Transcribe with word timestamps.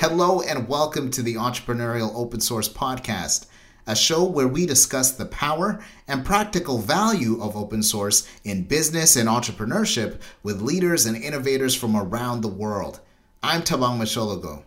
Hello, 0.00 0.40
and 0.42 0.68
welcome 0.68 1.10
to 1.12 1.22
the 1.22 1.34
Entrepreneurial 1.34 2.12
Open 2.14 2.40
Source 2.40 2.68
Podcast, 2.68 3.46
a 3.86 3.94
show 3.94 4.24
where 4.24 4.48
we 4.48 4.66
discuss 4.66 5.12
the 5.12 5.24
power 5.26 5.82
and 6.08 6.24
practical 6.24 6.78
value 6.78 7.40
of 7.40 7.56
open 7.56 7.82
source 7.82 8.28
in 8.44 8.64
business 8.64 9.16
and 9.16 9.28
entrepreneurship 9.28 10.20
with 10.42 10.60
leaders 10.60 11.06
and 11.06 11.16
innovators 11.16 11.74
from 11.74 11.96
around 11.96 12.40
the 12.40 12.48
world. 12.48 13.00
I'm 13.42 13.62
Thabang 13.62 13.98
Mashologu. 13.98 14.62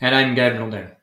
And 0.00 0.14
I'm 0.14 0.34
Gael 0.34 0.52
Blondelle. 0.52 0.96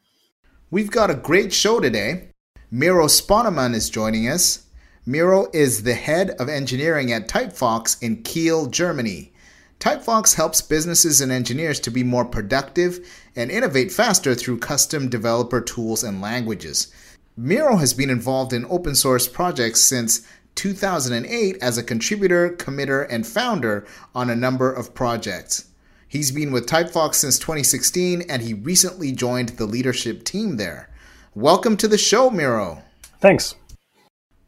We've 0.70 0.92
got 0.92 1.10
a 1.10 1.16
great 1.16 1.54
show 1.54 1.80
today. 1.80 2.30
Miro 2.70 3.08
Spönemann 3.08 3.74
is 3.74 3.90
joining 3.90 4.28
us. 4.28 4.66
Miro 5.10 5.48
is 5.54 5.82
the 5.82 5.96
head 5.96 6.30
of 6.40 6.50
engineering 6.50 7.12
at 7.12 7.28
Typefox 7.28 8.00
in 8.00 8.22
Kiel, 8.22 8.68
Germany. 8.68 9.34
Typefox 9.80 10.36
helps 10.36 10.62
businesses 10.62 11.20
and 11.20 11.32
engineers 11.32 11.80
to 11.80 11.90
be 11.90 12.04
more 12.04 12.24
productive 12.24 13.00
and 13.36 13.50
innovate 13.50 13.92
faster 13.92 14.36
through 14.36 14.60
custom 14.60 15.10
developer 15.10 15.62
tools 15.62 16.04
and 16.04 16.22
languages. 16.22 16.94
Miro 17.36 17.78
has 17.78 17.96
been 17.96 18.12
involved 18.12 18.54
in 18.54 18.68
open 18.70 18.94
source 18.94 19.28
projects 19.28 19.82
since 19.82 20.28
2008 20.54 21.58
as 21.60 21.80
a 21.80 21.84
contributor, 21.84 22.52
committer, 22.52 23.08
and 23.10 23.26
founder 23.26 23.88
on 24.14 24.30
a 24.30 24.36
number 24.36 24.72
of 24.72 24.94
projects. 24.94 25.70
He's 26.08 26.30
been 26.30 26.52
with 26.52 26.68
Typefox 26.68 27.16
since 27.16 27.40
2016 27.40 28.26
and 28.30 28.44
he 28.44 28.54
recently 28.54 29.12
joined 29.12 29.50
the 29.50 29.66
leadership 29.66 30.24
team 30.24 30.58
there. 30.58 30.88
Welcome 31.34 31.78
to 31.78 31.88
the 31.88 31.98
show, 31.98 32.30
Miro. 32.30 32.84
Thanks. 33.20 33.56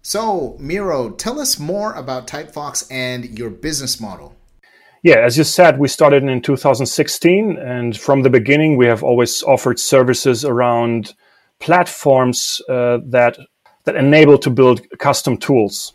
So, 0.02 0.56
Miro, 0.60 1.12
tell 1.12 1.40
us 1.40 1.60
more 1.60 1.94
about 1.94 2.28
Typefox 2.28 2.88
and 2.90 3.38
your 3.38 3.50
business 3.50 4.00
model. 4.00 4.36
Yeah, 5.04 5.18
as 5.18 5.38
you 5.38 5.44
said, 5.44 5.80
we 5.80 5.88
started 5.88 6.24
in 6.24 6.42
2016, 6.42 7.58
and 7.58 7.98
from 7.98 8.22
the 8.22 8.30
beginning, 8.30 8.78
we 8.78 8.86
have 8.86 9.04
always 9.04 9.42
offered 9.44 9.80
services 9.80 10.46
around 10.46 11.14
platforms 11.60 12.62
uh, 12.70 13.00
that 13.06 13.38
that 13.86 13.96
enable 13.96 14.38
to 14.38 14.50
build 14.50 14.82
custom 15.00 15.38
tools. 15.38 15.94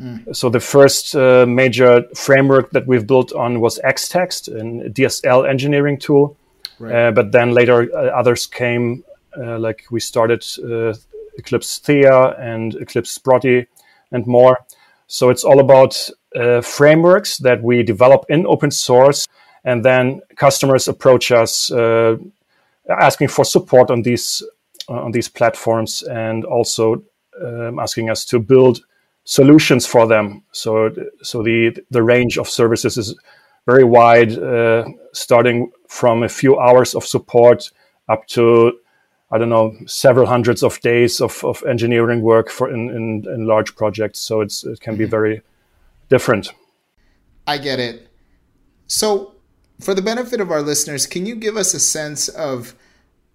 Mm. 0.00 0.34
So 0.34 0.48
the 0.48 0.60
first 0.60 1.14
uh, 1.14 1.46
major 1.46 2.02
framework 2.14 2.70
that 2.70 2.86
we've 2.86 3.06
built 3.06 3.32
on 3.32 3.60
was 3.60 3.78
Xtext, 3.84 4.48
a 4.48 4.90
DSL 4.90 5.48
engineering 5.48 5.98
tool. 5.98 6.36
Right. 6.80 6.94
Uh, 6.94 7.10
but 7.12 7.32
then 7.32 7.52
later 7.52 7.88
uh, 7.94 8.08
others 8.08 8.46
came, 8.46 9.04
uh, 9.36 9.58
like 9.58 9.84
we 9.90 10.00
started 10.00 10.44
uh, 10.64 10.94
Eclipse 11.38 11.80
Theia 11.80 12.38
and 12.38 12.74
Eclipse 12.74 13.18
Sprotty 13.18 13.66
and 14.12 14.26
more. 14.26 14.58
So 15.06 15.30
it's 15.30 15.44
all 15.44 15.60
about 15.60 16.10
uh, 16.36 16.60
frameworks 16.60 17.38
that 17.38 17.62
we 17.62 17.82
develop 17.82 18.26
in 18.28 18.46
open 18.46 18.70
source, 18.70 19.26
and 19.64 19.84
then 19.84 20.20
customers 20.36 20.88
approach 20.88 21.32
us 21.32 21.70
asking 22.88 23.28
for 23.28 23.44
support 23.44 23.90
on 23.90 24.02
these 24.02 24.42
on 24.88 25.12
these 25.12 25.28
platforms, 25.28 26.02
and 26.02 26.44
also 26.44 27.02
um, 27.42 27.78
asking 27.78 28.10
us 28.10 28.24
to 28.24 28.38
build 28.38 28.80
solutions 29.24 29.86
for 29.86 30.06
them. 30.06 30.42
So, 30.52 30.90
so 31.22 31.42
the 31.42 31.76
the 31.90 32.02
range 32.02 32.38
of 32.38 32.48
services 32.48 32.96
is 32.96 33.14
very 33.66 33.84
wide, 33.84 34.32
uh, 34.38 34.84
starting 35.12 35.70
from 35.88 36.22
a 36.22 36.28
few 36.28 36.58
hours 36.58 36.94
of 36.94 37.04
support 37.04 37.70
up 38.08 38.26
to 38.28 38.72
I 39.30 39.38
don't 39.38 39.50
know 39.50 39.76
several 39.86 40.26
hundreds 40.26 40.62
of 40.62 40.80
days 40.80 41.20
of, 41.20 41.44
of 41.44 41.62
engineering 41.64 42.22
work 42.22 42.48
for 42.48 42.70
in, 42.70 42.88
in, 42.90 43.26
in 43.28 43.46
large 43.46 43.76
projects. 43.76 44.20
So 44.20 44.40
it's 44.40 44.64
it 44.64 44.80
can 44.80 44.96
be 44.96 45.04
mm-hmm. 45.04 45.10
very 45.10 45.42
different. 46.08 46.52
I 47.46 47.58
get 47.58 47.78
it. 47.80 48.08
So, 48.86 49.34
for 49.80 49.94
the 49.94 50.02
benefit 50.02 50.40
of 50.40 50.50
our 50.50 50.62
listeners, 50.62 51.06
can 51.06 51.24
you 51.24 51.34
give 51.36 51.56
us 51.56 51.72
a 51.72 51.80
sense 51.80 52.28
of 52.28 52.74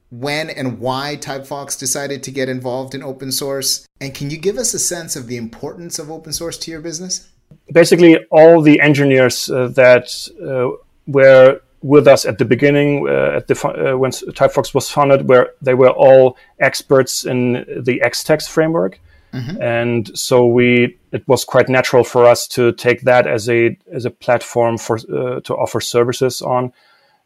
when 0.09 0.49
and 0.49 0.79
why 0.79 1.17
Typefox 1.19 1.79
decided 1.79 2.21
to 2.23 2.31
get 2.31 2.49
involved 2.49 2.93
in 2.93 3.01
open 3.01 3.31
source? 3.31 3.87
And 4.01 4.13
can 4.13 4.29
you 4.29 4.37
give 4.37 4.57
us 4.57 4.73
a 4.73 4.79
sense 4.79 5.15
of 5.15 5.27
the 5.27 5.37
importance 5.37 5.99
of 5.99 6.11
open 6.11 6.33
source 6.33 6.57
to 6.59 6.71
your 6.71 6.81
business? 6.81 7.29
Basically, 7.71 8.17
all 8.25 8.61
the 8.61 8.79
engineers 8.81 9.49
uh, 9.49 9.67
that 9.69 10.09
uh, 10.41 10.77
were 11.07 11.61
with 11.83 12.07
us 12.07 12.25
at 12.25 12.37
the 12.37 12.45
beginning, 12.45 13.07
uh, 13.07 13.35
at 13.35 13.47
the 13.47 13.55
uh, 13.67 13.97
when 13.97 14.11
Typefox 14.11 14.73
was 14.73 14.89
founded, 14.89 15.27
where 15.27 15.51
they 15.61 15.73
were 15.73 15.89
all 15.89 16.37
experts 16.59 17.25
in 17.25 17.53
the 17.53 18.01
Xtext 18.03 18.49
framework, 18.49 18.99
mm-hmm. 19.33 19.61
and 19.61 20.17
so 20.17 20.47
we 20.47 20.97
it 21.11 21.27
was 21.27 21.43
quite 21.43 21.69
natural 21.69 22.03
for 22.03 22.25
us 22.25 22.47
to 22.47 22.71
take 22.71 23.01
that 23.01 23.27
as 23.27 23.49
a 23.49 23.77
as 23.91 24.05
a 24.05 24.09
platform 24.09 24.77
for 24.77 24.97
uh, 24.97 25.41
to 25.41 25.53
offer 25.55 25.81
services 25.81 26.41
on, 26.41 26.71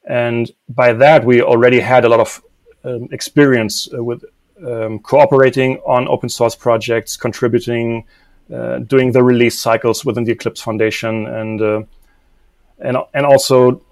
and 0.06 0.52
by 0.68 0.92
that 0.92 1.24
we 1.24 1.42
already 1.42 1.80
had 1.80 2.04
a 2.04 2.10
lot 2.10 2.20
of 2.20 2.42
um, 2.84 3.08
experience 3.12 3.88
uh, 3.94 4.04
with 4.04 4.26
um, 4.66 4.98
cooperating 5.00 5.78
on 5.86 6.08
open 6.08 6.30
source 6.30 6.56
projects, 6.56 7.16
contributing, 7.16 8.06
uh, 8.52 8.80
doing 8.80 9.12
the 9.12 9.22
release 9.22 9.60
cycles 9.60 10.04
within 10.04 10.24
the 10.24 10.32
Eclipse 10.32 10.62
Foundation, 10.62 11.28
and 11.28 11.62
uh, 11.62 11.84
and 12.80 12.98
and 13.14 13.26
also 13.26 13.84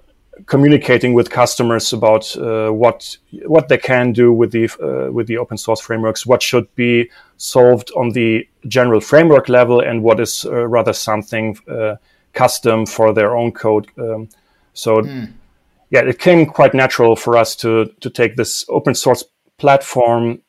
communicating 0.46 1.13
with 1.13 1.29
customers 1.29 1.94
about 1.94 2.35
uh, 2.38 2.69
what 2.69 3.18
what 3.46 3.68
they 3.69 3.78
can 3.78 4.12
do 4.12 4.34
with 4.34 4.51
the 4.51 4.69
uh, 4.81 5.12
with 5.12 5.28
the 5.28 5.38
open 5.38 5.57
source 5.57 5.81
frameworks, 5.81 6.25
what 6.25 6.41
should 6.41 6.73
be 6.75 7.09
solved 7.38 7.91
on 7.96 8.12
the 8.12 8.47
general 8.68 9.01
framework 9.01 9.50
level, 9.50 9.79
and 9.79 10.03
what 10.03 10.19
is 10.19 10.46
uh, 10.46 10.68
rather 10.68 10.94
something 10.94 11.57
custom 12.34 12.85
for 12.85 13.13
their 13.13 13.35
own 13.35 13.51
code. 13.51 13.88
Um, 13.97 14.29
so. 14.73 15.01
Mm 15.01 15.34
yeah, 15.90 16.01
it 16.01 16.19
came 16.19 16.46
quite 16.46 16.73
natural 16.73 17.16
for 17.16 17.38
us 17.38 17.56
to 17.57 17.85
to 18.02 18.09
take 18.09 18.35
this 18.35 18.66
open 18.69 18.96
source 18.96 19.23
platform 19.57 20.41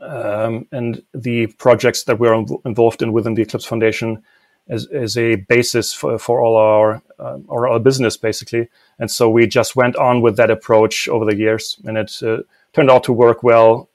um, 0.00 0.66
and 0.72 1.02
the 1.14 1.46
projects 1.58 2.04
that 2.04 2.18
we're 2.18 2.44
involved 2.64 3.02
in 3.02 3.12
within 3.12 3.34
the 3.34 3.42
Eclipse 3.42 3.64
Foundation 3.64 4.22
as, 4.70 4.86
as 4.86 5.18
a 5.18 5.34
basis 5.34 5.92
for, 5.92 6.18
for 6.18 6.40
all 6.40 6.56
our 6.56 7.02
uh, 7.18 7.38
or 7.48 7.68
our 7.68 7.78
business 7.78 8.16
basically. 8.16 8.68
And 8.98 9.10
so 9.10 9.28
we 9.28 9.46
just 9.46 9.76
went 9.76 9.96
on 9.96 10.22
with 10.22 10.36
that 10.36 10.50
approach 10.50 11.08
over 11.08 11.26
the 11.26 11.36
years, 11.36 11.78
and 11.84 11.98
it 11.98 12.22
uh, 12.22 12.38
turned 12.72 12.90
out 12.90 13.04
to 13.04 13.12
work 13.12 13.42
well, 13.42 13.90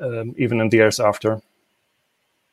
um, 0.00 0.34
even 0.36 0.60
in 0.60 0.68
the 0.70 0.78
years 0.78 0.98
after. 0.98 1.40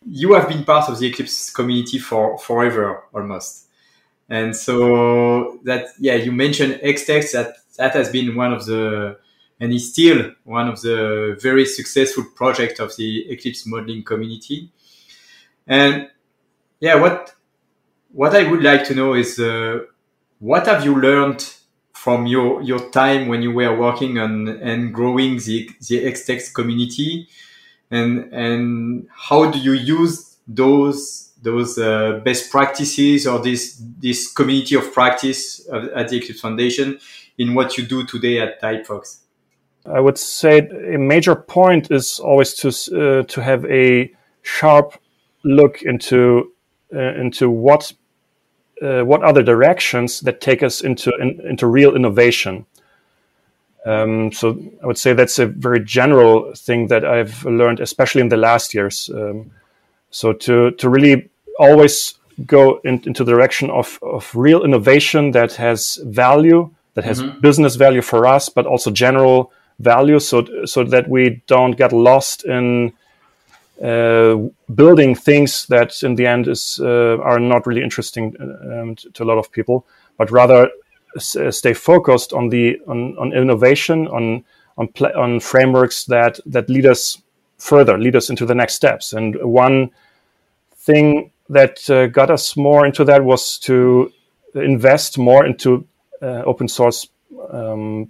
You 0.06 0.34
have 0.34 0.50
been 0.50 0.66
part 0.66 0.90
of 0.90 1.00
the 1.00 1.08
Eclipse 1.08 1.50
community 1.50 1.98
for 1.98 2.38
forever, 2.38 3.04
almost. 3.14 3.68
And 4.30 4.56
so 4.56 5.60
that, 5.64 5.88
yeah, 6.00 6.16
you 6.16 6.32
mentioned 6.32 6.82
Xtext, 6.84 7.32
that, 7.32 7.56
that 7.78 7.94
has 7.94 8.10
been 8.10 8.36
one 8.36 8.54
of 8.54 8.66
the, 8.66 9.18
and 9.60 9.72
is 9.72 9.92
still 9.92 10.32
one 10.44 10.68
of 10.68 10.82
the 10.82 11.38
very 11.42 11.66
successful 11.66 12.26
projects 12.36 12.80
of 12.80 12.96
the 12.98 13.30
Eclipse 13.30 13.66
modeling 13.66 14.04
community. 14.04 14.72
And 15.68 16.10
yeah, 16.80 16.96
what, 16.96 17.34
what 18.14 18.36
I 18.36 18.50
would 18.50 18.64
like 18.64 18.86
to 18.86 18.96
know 18.96 19.14
is, 19.14 19.40
uh, 19.40 19.80
what 20.40 20.68
have 20.68 20.86
you 20.86 21.00
learned 21.00 21.54
from 21.94 22.26
your, 22.28 22.62
your 22.62 22.90
time 22.92 23.28
when 23.28 23.42
you 23.42 23.52
were 23.52 23.78
working 23.78 24.20
on 24.20 24.48
and 24.48 24.94
growing 24.94 25.38
the, 25.38 25.70
the 25.90 26.06
Xtext 26.06 26.54
community? 26.54 27.28
And, 27.92 28.34
and 28.34 29.08
how 29.14 29.52
do 29.52 29.60
you 29.60 29.74
use 29.74 30.38
those 30.48 31.24
those 31.44 31.78
uh, 31.78 32.22
best 32.24 32.50
practices 32.50 33.28
or 33.28 33.38
this 33.40 33.82
this 34.00 34.32
community 34.32 34.76
of 34.76 34.94
practice 34.94 35.68
at 35.70 36.08
the 36.08 36.18
Eclipse 36.18 36.40
Foundation 36.40 36.98
in 37.38 37.54
what 37.54 37.78
you 37.78 37.86
do 37.86 38.06
today 38.06 38.40
at 38.40 38.62
Typefox? 38.62 39.20
I 39.86 40.00
would 40.00 40.18
say 40.18 40.60
a 40.94 40.98
major 40.98 41.36
point 41.36 41.92
is 41.92 42.20
always 42.20 42.54
to 42.56 42.70
uh, 42.70 43.24
to 43.24 43.42
have 43.42 43.66
a 43.66 44.12
sharp 44.42 44.98
look 45.44 45.82
into 45.82 46.52
uh, 46.94 47.14
into 47.16 47.50
what 47.50 47.92
uh, 48.82 49.04
what 49.04 49.24
are 49.24 49.34
the 49.34 49.44
directions 49.44 50.22
that 50.22 50.42
take 50.42 50.64
us 50.64 50.82
into 50.82 51.12
in, 51.20 51.40
into 51.48 51.68
real 51.68 51.96
innovation. 51.96 52.66
Um, 53.86 54.32
so 54.32 54.58
I 54.82 54.88
would 54.88 54.98
say 54.98 55.14
that's 55.14 55.40
a 55.40 55.46
very 55.46 55.84
general 55.84 56.54
thing 56.56 56.88
that 56.88 57.04
I've 57.04 57.44
learned, 57.46 57.80
especially 57.82 58.22
in 58.22 58.30
the 58.30 58.38
last 58.38 58.74
years. 58.74 59.10
Um, 59.14 59.52
so 60.10 60.34
to 60.34 60.72
to 60.72 60.90
really 60.90 61.30
always 61.60 62.16
go 62.46 62.80
in, 62.84 63.02
into 63.06 63.24
the 63.24 63.32
direction 63.32 63.70
of, 63.70 64.00
of 64.02 64.32
real 64.36 64.64
innovation 64.64 65.32
that 65.32 65.54
has 65.56 66.00
value, 66.06 66.74
that 66.96 67.04
has 67.04 67.22
mm-hmm. 67.22 67.40
business 67.42 67.76
value 67.76 68.02
for 68.02 68.26
us, 68.26 68.50
but 68.50 68.66
also 68.66 68.90
general 68.90 69.52
value, 69.80 70.20
so 70.20 70.46
so 70.66 70.84
that 70.84 71.10
we 71.10 71.42
don't 71.48 71.78
get 71.78 71.92
lost 71.92 72.46
in 72.46 72.94
building 73.84 75.16
things 75.16 75.66
that 75.68 76.04
in 76.04 76.16
the 76.16 76.26
end 76.26 76.48
is 76.48 76.80
uh, 76.82 77.18
are 77.22 77.40
not 77.40 77.68
really 77.68 77.84
interesting 77.84 78.36
um, 78.40 78.96
to, 78.96 79.24
a 79.24 79.26
lot 79.26 79.38
of 79.38 79.52
people, 79.52 79.86
but 80.18 80.32
rather 80.32 80.70
uh, 81.16 81.52
stay 81.52 81.74
focused 81.74 82.34
on 82.34 82.50
the 82.50 82.80
on, 82.88 83.18
on 83.18 83.34
innovation, 83.34 84.08
on 84.08 84.44
on, 84.78 84.88
on 85.16 85.40
frameworks 85.40 86.06
that 86.06 86.40
that 86.46 86.70
lead 86.70 86.86
us 86.86 87.22
further, 87.58 87.98
lead 87.98 88.16
us 88.16 88.30
into 88.30 88.46
the 88.46 88.56
next 88.56 88.76
steps. 88.76 89.14
And 89.14 89.36
one 89.44 89.92
thing 90.76 91.32
that 91.50 91.90
uh, 91.90 92.08
got 92.08 92.30
us 92.30 92.56
more 92.56 92.86
into 92.86 93.04
that 93.04 93.24
was 93.24 93.58
to 93.60 94.12
invest 94.56 95.18
more 95.18 95.46
into 95.46 95.86
uh, 96.22 96.44
open 96.46 96.68
source 96.68 97.10
um, 97.52 98.10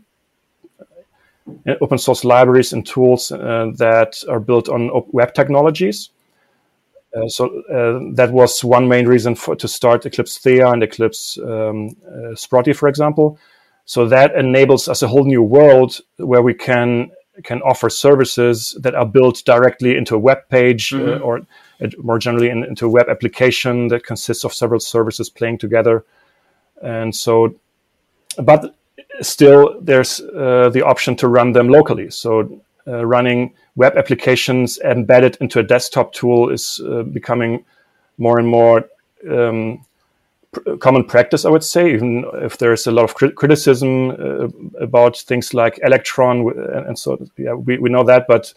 open 1.81 1.97
source 1.97 2.23
libraries 2.23 2.73
and 2.73 2.85
tools 2.85 3.31
uh, 3.31 3.71
that 3.77 4.23
are 4.29 4.39
built 4.39 4.69
on 4.69 4.89
web 5.11 5.33
technologies. 5.33 6.09
Uh, 7.15 7.27
so 7.27 7.45
uh, 7.69 8.13
that 8.15 8.31
was 8.31 8.63
one 8.63 8.87
main 8.87 9.07
reason 9.07 9.35
for 9.35 9.55
to 9.55 9.67
start 9.67 10.05
Eclipse 10.05 10.39
Theia 10.39 10.73
and 10.73 10.81
Eclipse 10.81 11.37
um, 11.37 11.95
uh, 12.07 12.33
Sprotty, 12.35 12.75
for 12.75 12.87
example. 12.89 13.37
So 13.85 14.07
that 14.07 14.35
enables 14.35 14.87
us 14.87 15.03
a 15.03 15.07
whole 15.07 15.25
new 15.25 15.43
world 15.43 15.99
where 16.17 16.41
we 16.41 16.53
can 16.53 17.11
can 17.43 17.61
offer 17.63 17.89
services 17.89 18.77
that 18.79 18.93
are 18.93 19.07
built 19.07 19.41
directly 19.43 19.97
into 19.97 20.15
a 20.15 20.19
web 20.19 20.37
page 20.49 20.91
mm-hmm. 20.91 21.21
uh, 21.21 21.25
or 21.25 21.41
more 21.97 22.19
generally 22.19 22.49
in, 22.49 22.63
into 22.63 22.85
a 22.85 22.89
web 22.89 23.09
application 23.09 23.87
that 23.87 24.05
consists 24.05 24.43
of 24.43 24.53
several 24.53 24.79
services 24.79 25.29
playing 25.31 25.57
together. 25.57 26.05
And 26.81 27.15
so, 27.15 27.55
but 28.37 28.75
still, 29.21 29.80
there's 29.81 30.19
uh, 30.21 30.69
the 30.74 30.81
option 30.81 31.15
to 31.18 31.27
run 31.27 31.54
them 31.54 31.69
locally. 31.69 32.10
So 32.10 32.62
uh, 32.88 33.06
running 33.06 33.54
web 33.75 33.98
applications 33.98 34.80
embedded 34.80 35.38
into 35.42 35.60
a 35.60 35.63
desktop 35.63 36.13
tool 36.13 36.50
is 36.50 36.81
uh, 36.86 37.04
becoming 37.04 37.65
more 38.18 38.39
and 38.39 38.48
more 38.48 38.86
um, 39.30 39.86
pr- 40.51 40.75
common 40.77 41.04
practice, 41.04 41.45
I 41.45 41.50
would 41.50 41.63
say, 41.63 41.94
even 41.94 42.25
if 42.36 42.57
there's 42.57 42.88
a 42.88 42.92
lot 42.92 43.04
of 43.04 43.13
crit- 43.13 43.36
criticism 43.36 44.12
uh, 44.12 44.48
about 44.80 45.18
things 45.18 45.54
like 45.54 45.80
Electron. 45.83 46.39
And, 46.39 46.88
and 46.88 47.00
so, 47.00 47.18
yeah, 47.38 47.54
we, 47.54 47.77
we 47.77 47.89
know 47.89 48.04
that. 48.04 48.27
But 48.27 48.54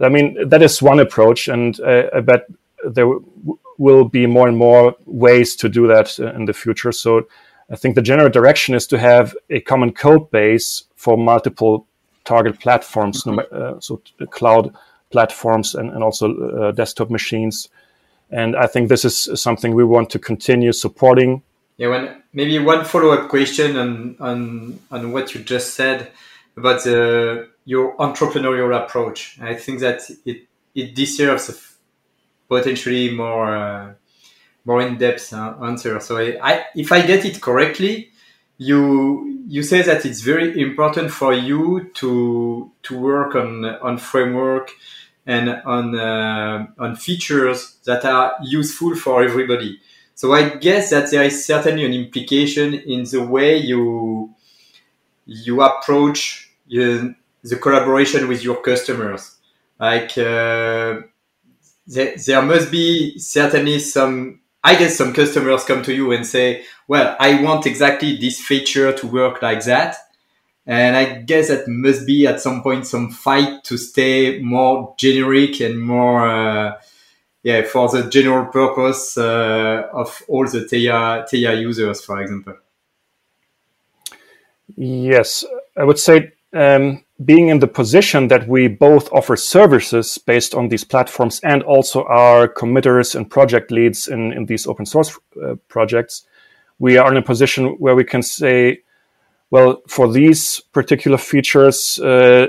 I 0.00 0.08
mean, 0.08 0.48
that 0.48 0.62
is 0.62 0.82
one 0.82 1.00
approach. 1.00 1.48
And 1.48 1.80
I 1.84 2.20
bet 2.20 2.46
there 2.84 3.06
w- 3.06 3.58
will 3.78 4.04
be 4.04 4.26
more 4.26 4.48
and 4.48 4.56
more 4.56 4.94
ways 5.04 5.56
to 5.56 5.68
do 5.68 5.86
that 5.88 6.18
uh, 6.20 6.32
in 6.34 6.44
the 6.44 6.52
future. 6.52 6.92
So 6.92 7.26
I 7.70 7.76
think 7.76 7.94
the 7.94 8.02
general 8.02 8.30
direction 8.30 8.74
is 8.74 8.86
to 8.88 8.98
have 8.98 9.36
a 9.50 9.60
common 9.60 9.92
code 9.92 10.30
base 10.30 10.84
for 10.96 11.16
multiple 11.16 11.86
target 12.24 12.60
platforms, 12.60 13.24
mm-hmm. 13.24 13.40
uh, 13.52 13.80
so 13.80 14.00
cloud 14.30 14.74
platforms 15.10 15.74
and, 15.74 15.90
and 15.90 16.02
also 16.02 16.34
uh, 16.36 16.72
desktop 16.72 17.10
machines. 17.10 17.68
And 18.30 18.56
I 18.56 18.66
think 18.66 18.88
this 18.88 19.04
is 19.04 19.40
something 19.40 19.74
we 19.74 19.84
want 19.84 20.10
to 20.10 20.18
continue 20.18 20.72
supporting. 20.72 21.42
Yeah, 21.78 21.88
when 21.88 22.22
maybe 22.32 22.58
one 22.58 22.84
follow-up 22.84 23.28
question 23.28 23.76
on 23.76 24.16
on 24.20 24.80
on 24.90 25.12
what 25.12 25.34
you 25.34 25.40
just 25.42 25.74
said 25.74 26.10
about 26.56 26.82
the, 26.84 27.48
your 27.64 27.96
entrepreneurial 27.96 28.76
approach. 28.76 29.38
I 29.40 29.54
think 29.54 29.80
that 29.80 30.02
it 30.26 30.42
it 30.74 30.94
deserves 30.94 31.48
a 31.48 31.54
potentially 32.48 33.14
more 33.14 33.56
uh, 33.56 33.94
more 34.68 34.82
in-depth 34.82 35.32
uh, 35.32 35.54
answer. 35.62 35.98
So 35.98 36.18
I, 36.18 36.38
I, 36.42 36.64
if 36.74 36.92
I 36.92 37.00
get 37.06 37.24
it 37.24 37.40
correctly, 37.40 38.10
you 38.58 39.44
you 39.48 39.62
say 39.62 39.80
that 39.82 40.04
it's 40.04 40.20
very 40.20 40.60
important 40.60 41.10
for 41.10 41.32
you 41.32 41.90
to 41.94 42.70
to 42.82 42.98
work 42.98 43.34
on 43.34 43.64
on 43.64 43.96
framework 43.98 44.72
and 45.26 45.48
on 45.64 45.98
uh, 45.98 46.66
on 46.78 46.96
features 46.96 47.78
that 47.84 48.04
are 48.04 48.34
useful 48.42 48.94
for 48.94 49.22
everybody. 49.22 49.80
So 50.14 50.34
I 50.34 50.56
guess 50.56 50.90
that 50.90 51.10
there 51.10 51.22
is 51.22 51.46
certainly 51.46 51.84
an 51.84 51.94
implication 51.94 52.74
in 52.74 53.04
the 53.04 53.22
way 53.24 53.56
you 53.56 54.34
you 55.24 55.62
approach 55.62 56.50
you, 56.66 57.14
the 57.42 57.56
collaboration 57.56 58.28
with 58.28 58.42
your 58.42 58.60
customers. 58.60 59.36
Like 59.78 60.18
uh, 60.18 61.02
there, 61.86 62.16
there 62.26 62.42
must 62.42 62.70
be 62.70 63.18
certainly 63.18 63.78
some 63.78 64.40
I 64.62 64.74
guess 64.74 64.96
some 64.96 65.14
customers 65.14 65.64
come 65.64 65.82
to 65.84 65.94
you 65.94 66.12
and 66.12 66.26
say, 66.26 66.64
well, 66.88 67.16
I 67.20 67.42
want 67.42 67.66
exactly 67.66 68.16
this 68.16 68.40
feature 68.40 68.92
to 68.92 69.06
work 69.06 69.40
like 69.40 69.64
that. 69.64 69.96
And 70.66 70.96
I 70.96 71.22
guess 71.22 71.48
that 71.48 71.66
must 71.66 72.06
be 72.06 72.26
at 72.26 72.40
some 72.40 72.62
point 72.62 72.86
some 72.86 73.10
fight 73.10 73.64
to 73.64 73.78
stay 73.78 74.40
more 74.40 74.94
generic 74.98 75.60
and 75.60 75.80
more, 75.80 76.28
uh, 76.28 76.80
yeah, 77.42 77.62
for 77.62 77.88
the 77.88 78.10
general 78.10 78.46
purpose 78.46 79.16
uh, 79.16 79.88
of 79.92 80.22
all 80.28 80.46
the 80.46 80.60
Theia, 80.60 81.26
Theia 81.26 81.58
users, 81.58 82.04
for 82.04 82.20
example. 82.20 82.56
Yes, 84.76 85.44
I 85.76 85.84
would 85.84 85.98
say 85.98 86.32
um, 86.52 87.02
being 87.24 87.48
in 87.48 87.58
the 87.58 87.66
position 87.66 88.28
that 88.28 88.46
we 88.46 88.68
both 88.68 89.12
offer 89.12 89.36
services 89.36 90.18
based 90.18 90.54
on 90.54 90.68
these 90.68 90.84
platforms 90.84 91.40
and 91.42 91.62
also 91.64 92.04
are 92.04 92.46
committers 92.46 93.14
and 93.14 93.28
project 93.28 93.70
leads 93.72 94.06
in, 94.06 94.32
in 94.32 94.46
these 94.46 94.66
open 94.66 94.86
source 94.86 95.18
uh, 95.42 95.56
projects, 95.68 96.24
we 96.78 96.96
are 96.96 97.10
in 97.10 97.16
a 97.16 97.22
position 97.22 97.76
where 97.78 97.96
we 97.96 98.04
can 98.04 98.22
say, 98.22 98.82
well, 99.50 99.82
for 99.88 100.12
these 100.12 100.60
particular 100.72 101.18
features, 101.18 101.98
uh, 101.98 102.46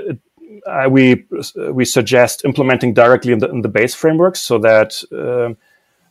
we 0.88 1.24
we 1.72 1.84
suggest 1.84 2.44
implementing 2.44 2.92
directly 2.92 3.32
in 3.32 3.38
the, 3.38 3.48
in 3.48 3.62
the 3.62 3.68
base 3.68 3.94
frameworks 3.94 4.40
so 4.40 4.58
that 4.58 5.02
uh, 5.10 5.54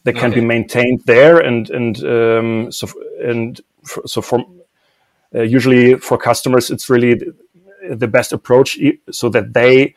they 0.03 0.11
can 0.11 0.31
okay. 0.31 0.39
be 0.39 0.45
maintained 0.45 1.01
there, 1.06 1.39
and 1.39 1.69
and 1.69 2.03
um, 2.03 2.71
so 2.71 2.88
and 3.23 3.61
for, 3.83 4.01
so 4.07 4.21
for 4.21 4.44
uh, 5.35 5.41
usually 5.41 5.95
for 5.95 6.17
customers, 6.17 6.71
it's 6.71 6.89
really 6.89 7.21
the 7.95 8.07
best 8.07 8.33
approach 8.33 8.77
so 9.12 9.30
that 9.30 9.53
they 9.53 9.95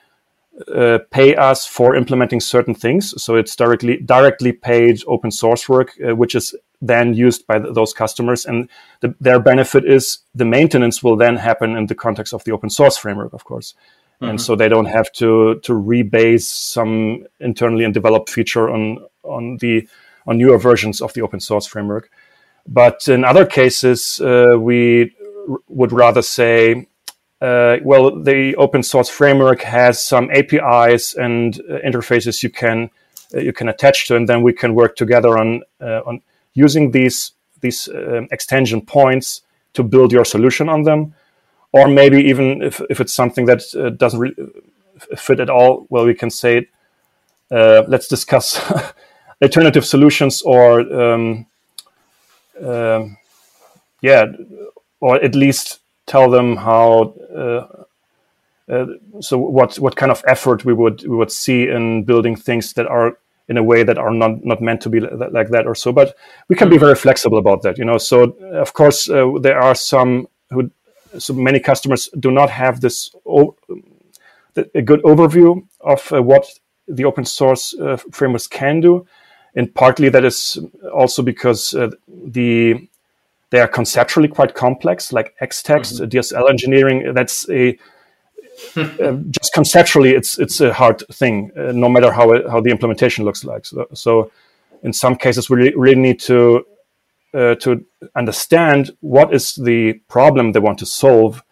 uh, 0.75 0.99
pay 1.11 1.35
us 1.35 1.67
for 1.67 1.97
implementing 1.97 2.41
certain 2.41 2.75
things. 2.75 3.15
So 3.23 3.37
it's 3.37 3.57
directly 3.57 3.97
directly 3.99 4.53
paid 4.53 5.03
open 5.07 5.31
source 5.31 5.69
work, 5.69 5.93
uh, 6.07 6.15
which 6.15 6.35
is 6.35 6.55
then 6.81 7.15
used 7.15 7.47
by 7.47 7.59
th- 7.59 7.75
those 7.75 7.95
customers, 7.95 8.45
and 8.45 8.69
the, 9.01 9.15
their 9.21 9.41
benefit 9.41 9.85
is 9.85 10.19
the 10.35 10.45
maintenance 10.45 11.03
will 11.03 11.17
then 11.17 11.37
happen 11.37 11.77
in 11.77 11.87
the 11.87 11.95
context 11.95 12.35
of 12.35 12.45
the 12.45 12.53
open 12.53 12.71
source 12.71 12.97
framework, 12.97 13.33
of 13.33 13.45
course. 13.45 13.75
Mm-hmm. 14.17 14.31
And 14.31 14.41
so 14.41 14.55
they 14.55 14.69
don't 14.69 14.87
have 14.87 15.11
to 15.13 15.61
to 15.61 15.73
rebase 15.73 16.43
some 16.43 17.27
internally 17.41 17.85
and 17.85 17.95
developed 17.95 18.31
feature 18.31 18.71
on 18.71 18.99
on 19.23 19.57
the 19.59 19.89
on 20.27 20.37
newer 20.37 20.59
versions 20.59 21.01
of 21.01 21.13
the 21.15 21.23
open 21.23 21.41
source 21.41 21.67
framework. 21.67 22.11
But 22.67 23.09
in 23.09 23.25
other 23.25 23.47
cases, 23.47 24.21
uh, 24.21 24.57
we 24.59 25.15
r- 25.49 25.59
would 25.69 25.93
rather 25.93 26.23
say 26.23 26.87
uh, 27.43 27.79
well, 27.83 28.23
the 28.23 28.55
open 28.55 28.85
source 28.85 29.09
framework 29.09 29.63
has 29.63 30.01
some 30.01 30.31
APIs 30.31 31.15
and 31.15 31.61
uh, 31.69 31.79
interfaces 31.85 32.41
you 32.41 32.51
can 32.51 32.89
uh, 33.35 33.41
you 33.41 33.53
can 33.53 33.69
attach 33.69 34.07
to, 34.07 34.15
and 34.15 34.29
then 34.29 34.43
we 34.43 34.53
can 34.53 34.75
work 34.77 34.95
together 34.95 35.37
on 35.37 35.63
uh, 35.81 36.03
on 36.07 36.23
using 36.55 36.93
these 36.93 37.33
these 37.61 37.89
um, 37.89 38.29
extension 38.31 38.81
points 38.81 39.43
to 39.75 39.83
build 39.83 40.13
your 40.13 40.25
solution 40.25 40.69
on 40.69 40.85
them, 40.85 41.15
or 41.73 41.89
maybe 41.89 42.19
even 42.19 42.63
if, 42.63 42.81
if 42.89 43.01
it's 43.01 43.13
something 43.13 43.47
that 43.47 43.63
uh, 43.75 43.91
doesn't 43.91 44.21
really 44.21 44.37
fit 45.17 45.41
at 45.41 45.51
all, 45.51 45.87
well, 45.91 46.07
we 46.07 46.15
can 46.15 46.31
say 46.31 46.69
uh, 47.51 47.83
let's 47.89 48.07
discuss 48.07 48.61
alternative 49.43 49.85
solutions 49.85 50.43
or 50.43 50.81
um, 50.81 51.47
um 52.65 53.17
yeah, 54.01 54.27
or 55.01 55.17
at 55.17 55.35
least 55.35 55.82
tell 56.13 56.31
them 56.31 56.57
how 56.57 57.15
uh, 57.43 57.63
uh, 58.73 58.87
so 59.21 59.35
what 59.39 59.77
what 59.85 59.97
kind 59.97 60.13
of 60.13 60.23
effort 60.27 60.65
we 60.65 60.75
would 60.81 61.03
we 61.11 61.17
would 61.17 61.33
see 61.33 61.61
in 61.77 62.05
building 62.05 62.37
things 62.37 62.73
that 62.75 62.87
are 62.87 63.09
in 63.49 63.57
a 63.57 63.63
way 63.71 63.85
that 63.85 63.99
are 63.99 64.15
not 64.23 64.45
not 64.45 64.61
meant 64.61 64.81
to 64.81 64.91
be 64.95 65.01
like 65.39 65.51
that 65.51 65.67
or 65.67 65.75
so 65.75 65.93
but 65.93 66.09
we 66.49 66.57
can 66.57 66.69
be 66.69 66.79
very 66.79 66.95
flexible 66.95 67.39
about 67.39 67.63
that 67.63 67.79
you 67.79 67.85
know? 67.85 67.99
So 67.99 68.17
of 68.65 68.73
course 68.73 69.11
uh, 69.11 69.27
there 69.41 69.61
are 69.61 69.75
some 69.75 70.29
who 70.51 70.71
so 71.19 71.35
many 71.35 71.61
customers 71.61 72.09
do 72.19 72.31
not 72.31 72.51
have 72.51 72.81
this 72.81 73.15
a 74.75 74.83
good 74.83 75.03
overview 75.03 75.67
of 75.81 76.13
uh, 76.13 76.23
what 76.23 76.45
the 76.89 77.05
open 77.05 77.25
source 77.25 77.75
uh, 77.75 77.97
frameworks 78.11 78.47
can 78.47 78.81
do. 78.81 79.07
And 79.55 79.75
partly 79.75 80.09
that 80.11 80.25
is 80.25 80.59
also 80.93 81.23
because 81.23 81.75
uh, 81.75 81.91
the 82.09 82.89
they 83.53 83.61
are 83.61 83.69
conceptually 83.69 84.29
quite 84.29 84.55
complex, 84.55 85.13
like 85.13 85.35
Xtext, 85.41 86.01
mm-hmm. 86.01 86.05
DSL 86.07 86.49
engineering. 86.49 87.13
That's 87.13 87.49
a 87.51 87.79
uh, 88.77 89.13
just 89.29 89.53
conceptually, 89.53 90.13
it's 90.13 90.39
it's 90.39 90.61
a 90.61 90.73
hard 90.73 91.03
thing, 91.13 91.51
uh, 91.57 91.73
no 91.73 91.89
matter 91.89 92.11
how 92.11 92.33
it, 92.33 92.49
how 92.51 92.61
the 92.61 92.71
implementation 92.71 93.25
looks 93.27 93.45
like. 93.45 93.67
So, 93.67 93.87
so 93.93 94.31
in 94.83 94.93
some 94.95 95.17
cases, 95.17 95.51
we 95.51 95.57
really, 95.57 95.77
really 95.77 96.01
need 96.01 96.21
to 96.21 96.65
uh, 97.35 97.55
to 97.57 97.85
understand 98.17 98.91
what 99.01 99.35
is 99.35 99.55
the 99.55 99.95
problem 100.09 100.53
they 100.53 100.61
want 100.61 100.79
to 100.79 100.87
solve, 100.87 101.43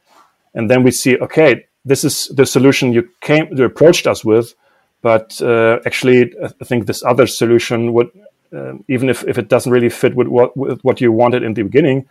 and 0.55 0.71
then 0.71 0.83
we 0.83 0.93
see, 0.93 1.19
okay, 1.19 1.67
this 1.85 2.03
is 2.03 2.29
the 2.29 2.47
solution 2.47 2.95
you 2.95 3.11
came 3.21 3.49
you 3.55 3.65
approached 3.65 4.07
us 4.07 4.25
with, 4.25 4.55
but 5.03 5.41
uh, 5.43 5.81
actually, 5.85 6.33
I 6.43 6.65
think 6.65 6.87
this 6.87 7.05
other 7.05 7.27
solution 7.27 7.93
would 7.93 8.11
um, 8.53 8.85
even 8.89 9.09
if, 9.09 9.25
if 9.25 9.39
it 9.39 9.49
doesn't 9.49 9.73
really 9.73 9.89
fit 9.89 10.15
with 10.15 10.29
what, 10.29 10.57
with 10.57 10.81
what 10.83 11.01
you 11.01 11.13
wanted 11.13 11.43
in 11.43 11.55
the 11.55 11.63
beginning, 11.63 12.07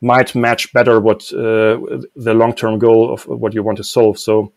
might 0.00 0.34
match 0.34 0.72
better 0.72 1.00
what 1.00 1.32
uh, 1.32 1.78
the 2.16 2.34
long 2.34 2.54
term 2.54 2.78
goal 2.78 3.12
of 3.12 3.26
what 3.26 3.54
you 3.54 3.62
want 3.62 3.78
to 3.78 3.84
solve. 3.84 4.18
So, 4.18 4.52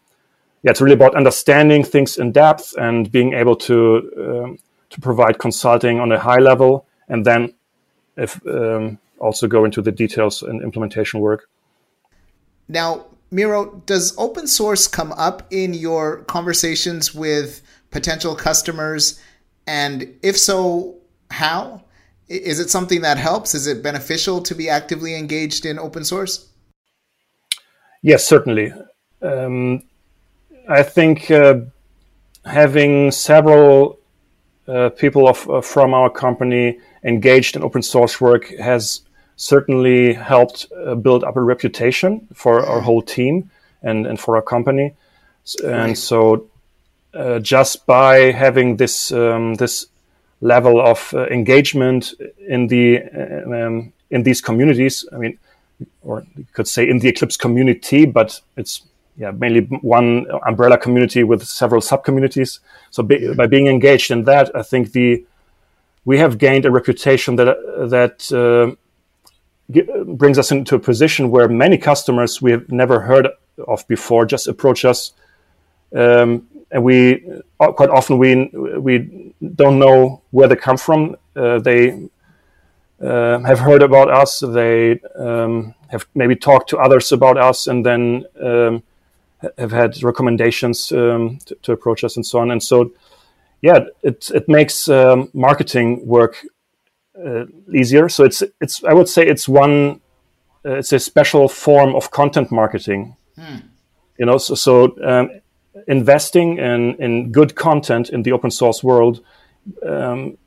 yeah, 0.64 0.72
it's 0.72 0.82
really 0.82 0.96
about 0.96 1.16
understanding 1.16 1.84
things 1.84 2.18
in 2.18 2.32
depth 2.32 2.76
and 2.78 3.10
being 3.12 3.34
able 3.34 3.56
to 3.56 4.12
um, 4.18 4.60
to 4.90 5.00
provide 5.00 5.38
consulting 5.38 6.00
on 6.00 6.12
a 6.12 6.20
high 6.20 6.40
level, 6.40 6.86
and 7.08 7.26
then 7.26 7.54
if 8.18 8.46
um, 8.48 8.98
also 9.20 9.48
go 9.48 9.66
into 9.66 9.82
the 9.82 9.92
details 9.92 10.42
and 10.42 10.62
implementation 10.62 11.20
work. 11.20 11.48
Now, 12.68 13.06
Miro, 13.32 13.82
does 13.86 14.16
open 14.18 14.48
source 14.48 14.88
come 14.88 15.12
up 15.14 15.44
in 15.52 15.74
your 15.74 16.24
conversations 16.24 17.14
with 17.14 17.62
potential 17.92 18.36
customers? 18.36 19.20
And 19.68 20.16
if 20.24 20.38
so, 20.38 20.99
how? 21.30 21.84
Is 22.28 22.60
it 22.60 22.70
something 22.70 23.02
that 23.02 23.18
helps? 23.18 23.56
Is 23.56 23.68
it 23.68 23.82
beneficial 23.82 24.42
to 24.42 24.56
be 24.56 24.70
actively 24.70 25.16
engaged 25.16 25.66
in 25.66 25.80
open 25.80 26.04
source? 26.04 26.48
Yes, 28.02 28.26
certainly. 28.26 28.72
Um, 29.22 29.84
I 30.68 30.84
think 30.84 31.32
uh, 31.32 31.62
having 32.46 33.12
several 33.12 34.00
uh, 34.68 34.90
people 34.90 35.28
of, 35.28 35.50
uh, 35.50 35.62
from 35.62 35.94
our 35.94 36.10
company 36.10 36.80
engaged 37.04 37.56
in 37.56 37.64
open 37.64 37.82
source 37.82 38.22
work 38.22 38.48
has 38.60 39.02
certainly 39.36 40.14
helped 40.14 40.68
uh, 40.86 40.96
build 40.96 41.24
up 41.24 41.36
a 41.36 41.42
reputation 41.42 42.28
for 42.34 42.66
our 42.66 42.82
whole 42.82 43.02
team 43.02 43.50
and, 43.82 44.06
and 44.06 44.20
for 44.20 44.36
our 44.36 44.42
company. 44.42 44.94
And 45.66 45.98
so, 45.98 46.48
uh, 47.14 47.40
just 47.40 47.88
by 47.88 48.32
having 48.32 48.78
this 48.78 49.12
um, 49.12 49.56
this 49.56 49.88
level 50.42 50.80
of 50.80 51.14
uh, 51.14 51.26
engagement 51.28 52.14
in 52.48 52.68
the 52.68 53.02
um, 53.46 53.94
in 54.10 54.24
these 54.24 54.42
communities, 54.42 55.06
I 55.14 55.18
mean, 55.18 55.38
or 56.02 56.26
you 56.36 56.46
could 56.54 56.68
say 56.68 56.90
in 56.90 57.00
the 57.00 57.10
Eclipse 57.10 57.38
community, 57.38 58.06
but 58.06 58.42
it's 58.58 58.84
yeah 59.18 59.32
mainly 59.32 59.62
one 59.82 60.26
umbrella 60.48 60.78
community 60.78 61.24
with 61.24 61.44
several 61.44 61.82
sub 61.82 62.04
communities. 62.04 62.60
So 62.90 63.04
be, 63.04 63.34
by 63.34 63.48
being 63.48 63.68
engaged 63.68 64.12
in 64.12 64.24
that, 64.26 64.56
I 64.56 64.64
think 64.64 64.94
the 64.94 65.26
we 66.06 66.18
have 66.18 66.38
gained 66.38 66.66
a 66.66 66.72
reputation 66.72 67.36
that 67.36 67.58
that 67.90 68.32
uh, 68.32 68.76
brings 70.06 70.40
us 70.40 70.52
into 70.52 70.76
a 70.76 70.80
position 70.80 71.32
where 71.32 71.48
many 71.48 71.78
customers 71.78 72.42
we 72.42 72.52
have 72.52 72.72
never 72.72 73.02
heard 73.02 73.28
of 73.68 73.88
before 73.88 74.26
just 74.26 74.48
approach 74.48 74.86
us, 74.86 75.14
um, 75.96 76.48
and 76.72 76.84
we 76.84 77.24
uh, 77.60 77.72
quite 77.72 77.90
often 77.90 78.18
we 78.18 78.46
we 78.78 79.34
don't 79.56 79.80
know 79.80 80.22
where 80.32 80.48
they 80.48 80.56
come 80.56 80.78
from. 80.78 81.16
Uh, 81.36 81.60
they 81.60 82.10
uh, 83.02 83.40
have 83.40 83.60
heard 83.60 83.82
about 83.82 84.10
us. 84.10 84.40
They 84.40 85.00
um, 85.18 85.74
have 85.88 86.06
maybe 86.16 86.36
talked 86.36 86.70
to 86.70 86.78
others 86.78 87.12
about 87.12 87.38
us, 87.38 87.68
and 87.68 87.86
then 87.86 88.26
um, 88.42 88.84
have 89.58 89.72
had 89.72 90.04
recommendations 90.04 90.92
um, 90.92 91.40
to, 91.46 91.56
to, 91.56 91.72
approach 91.72 92.04
us, 92.04 92.16
and 92.16 92.26
so 92.26 92.40
on. 92.40 92.52
And 92.52 92.62
so, 92.62 92.92
yeah, 93.62 93.86
it 94.04 94.30
it 94.34 94.48
makes 94.48 94.88
um, 94.90 95.30
marketing 95.34 96.06
work 96.06 96.46
uh, 97.18 97.46
easier. 97.74 98.10
So 98.10 98.26
it's 98.26 98.44
it's 98.62 98.84
I 98.84 98.94
would 98.94 99.10
say 99.10 99.26
it's 99.26 99.48
one 99.48 100.02
uh, 100.66 100.76
it's 100.76 100.92
a 100.92 101.00
special 101.00 101.48
form 101.48 101.96
of 101.96 102.12
content 102.12 102.52
marketing. 102.52 103.16
Hmm. 103.38 103.58
You 104.18 104.26
know, 104.26 104.38
so, 104.38 104.56
so 104.56 104.98
um, 105.06 105.32
investing 105.90 106.58
in 106.60 106.96
in 106.96 107.32
good 107.32 107.56
content 107.56 108.10
in 108.10 108.24
the 108.24 108.32
open 108.32 108.52
source 108.52 108.84
world 108.84 109.22
um, 109.86 110.38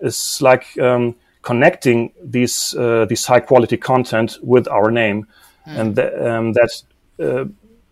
is 0.00 0.42
like 0.42 0.66
um, 0.78 1.14
connecting 1.42 2.12
these 2.22 2.74
uh, 2.74 3.06
these 3.08 3.24
high 3.26 3.40
quality 3.40 3.76
content 3.76 4.38
with 4.42 4.68
our 4.68 4.90
name, 4.90 5.26
hmm. 5.64 5.78
and 5.78 5.96
th- 5.96 6.12
um, 6.20 6.52
that 6.52 6.82
uh, 7.20 7.44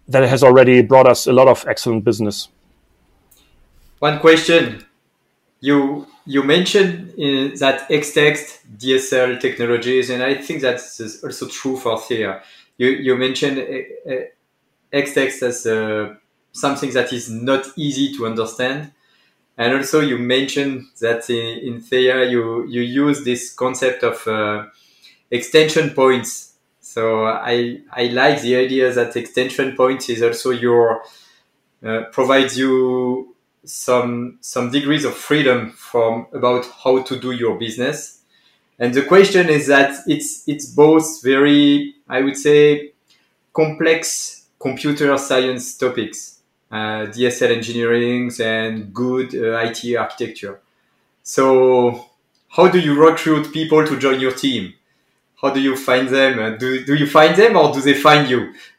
that 0.09 0.29
has 0.29 0.43
already 0.43 0.83
brought 0.83 1.07
us 1.07 1.27
a 1.27 1.33
lot 1.33 1.49
of 1.49 1.65
excellent 1.69 2.05
business. 2.05 2.49
One 4.01 4.19
question 4.19 4.85
you 5.61 6.07
you 6.27 6.43
mentioned 6.43 7.15
in 7.17 7.55
that 7.61 7.89
Xtext 7.89 8.59
DSL 8.77 9.41
technologies, 9.41 10.11
and 10.11 10.23
I 10.23 10.35
think 10.35 10.61
that's 10.61 11.01
also 11.23 11.47
true 11.47 11.77
for 11.77 11.97
Theia. 11.99 12.43
You 12.79 12.89
you 12.89 13.17
mentioned 13.17 13.59
uh, 13.59 14.13
uh, 14.13 14.25
Xtext 14.93 15.43
as 15.43 15.67
uh, 15.67 16.15
something 16.53 16.91
that 16.93 17.13
is 17.13 17.31
not 17.31 17.67
easy 17.77 18.15
to 18.17 18.27
understand, 18.27 18.93
and 19.57 19.75
also 19.75 20.01
you 20.01 20.19
mentioned 20.19 20.87
that 21.01 21.29
in, 21.31 21.59
in 21.75 21.85
you 22.31 22.67
you 22.67 22.83
use 22.83 23.25
this 23.25 23.53
concept 23.53 24.03
of 24.03 24.27
uh, 24.27 24.67
extension 25.31 25.91
points. 25.91 26.55
So 26.81 27.25
I 27.27 27.81
I 27.93 28.05
like 28.07 28.43
the 28.43 28.57
idea 28.57 28.93
that 28.93 29.17
extension 29.17 29.77
points 29.77 30.09
is 30.09 30.23
also 30.23 30.51
your 30.51 31.03
uh, 31.85 32.05
provides 32.13 32.59
you 32.59 33.35
some 33.65 34.39
some 34.41 34.71
degrees 34.71 35.05
of 35.05 35.15
freedom 35.15 35.71
from 35.71 36.27
about 36.33 36.67
how 36.85 37.03
to 37.03 37.19
do 37.19 37.31
your 37.31 37.59
business. 37.59 38.19
And 38.79 38.93
the 38.93 39.03
question 39.03 39.49
is 39.49 39.69
that 39.69 39.95
it's 40.07 40.43
it's 40.49 40.67
both 40.67 41.23
very 41.23 41.95
I 42.09 42.21
would 42.23 42.37
say 42.37 42.93
complex 43.53 44.47
computer 44.59 45.17
science 45.19 45.77
topics, 45.77 46.41
DSL 46.77 47.51
engineering 47.51 48.31
and 48.41 48.93
good 48.95 49.35
uh, 49.35 49.59
IT 49.59 49.97
architecture. 49.97 50.61
So 51.23 52.07
how 52.49 52.69
do 52.69 52.79
you 52.79 53.01
recruit 53.01 53.53
people 53.53 53.87
to 53.87 53.99
join 53.99 54.21
your 54.21 54.33
team? 54.33 54.75
How 55.41 55.51
do 55.51 55.61
you 55.61 55.77
find 55.77 56.09
them? 56.09 56.59
Do, 56.59 56.85
do 56.85 56.95
you 56.95 57.07
find 57.07 57.35
them 57.37 57.57
or 57.57 57.73
do 57.73 57.81
they 57.81 57.95
find 57.95 58.29
you? 58.29 58.55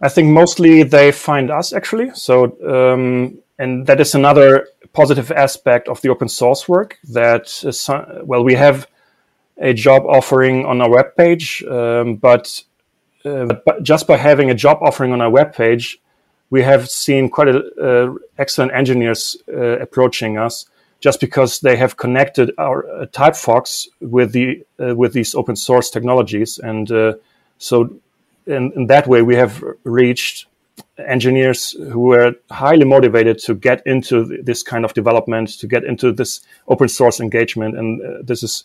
I 0.00 0.08
think 0.08 0.28
mostly 0.30 0.82
they 0.82 1.12
find 1.12 1.50
us 1.50 1.72
actually. 1.72 2.10
So, 2.14 2.56
um, 2.66 3.38
and 3.58 3.86
that 3.86 4.00
is 4.00 4.14
another 4.14 4.68
positive 4.92 5.30
aspect 5.32 5.88
of 5.88 6.00
the 6.00 6.08
open 6.08 6.28
source 6.28 6.68
work. 6.68 6.98
That 7.04 7.46
is, 7.64 7.88
well, 8.22 8.44
we 8.44 8.54
have 8.54 8.86
a 9.58 9.72
job 9.72 10.04
offering 10.06 10.64
on 10.66 10.80
our 10.80 10.90
web 10.90 11.16
page, 11.16 11.62
um, 11.64 12.16
but, 12.16 12.62
uh, 13.24 13.46
but 13.64 13.82
just 13.82 14.06
by 14.06 14.16
having 14.16 14.50
a 14.50 14.54
job 14.54 14.78
offering 14.82 15.12
on 15.12 15.20
our 15.20 15.30
web 15.30 15.54
page, 15.54 16.00
we 16.50 16.62
have 16.62 16.88
seen 16.88 17.28
quite 17.28 17.48
a, 17.48 17.58
uh, 17.80 18.14
excellent 18.38 18.72
engineers 18.72 19.36
uh, 19.48 19.78
approaching 19.80 20.38
us 20.38 20.66
just 21.00 21.20
because 21.20 21.60
they 21.60 21.76
have 21.76 21.96
connected 21.96 22.50
our 22.58 22.88
uh, 22.88 23.06
Typefox 23.06 23.88
with 24.00 24.32
the 24.32 24.64
uh, 24.80 24.94
with 24.94 25.12
these 25.12 25.34
open 25.34 25.56
source 25.56 25.90
technologies, 25.90 26.58
and 26.58 26.90
uh, 26.90 27.14
so 27.58 27.96
in, 28.46 28.72
in 28.76 28.86
that 28.86 29.06
way, 29.06 29.22
we 29.22 29.36
have 29.36 29.62
reached 29.84 30.46
engineers 30.98 31.72
who 31.72 32.00
were 32.00 32.34
highly 32.50 32.84
motivated 32.84 33.38
to 33.38 33.54
get 33.54 33.86
into 33.86 34.42
this 34.42 34.62
kind 34.62 34.84
of 34.84 34.94
development, 34.94 35.48
to 35.60 35.66
get 35.66 35.84
into 35.84 36.12
this 36.12 36.40
open 36.68 36.88
source 36.88 37.20
engagement. 37.20 37.76
And 37.76 38.26
this 38.26 38.42
is 38.42 38.64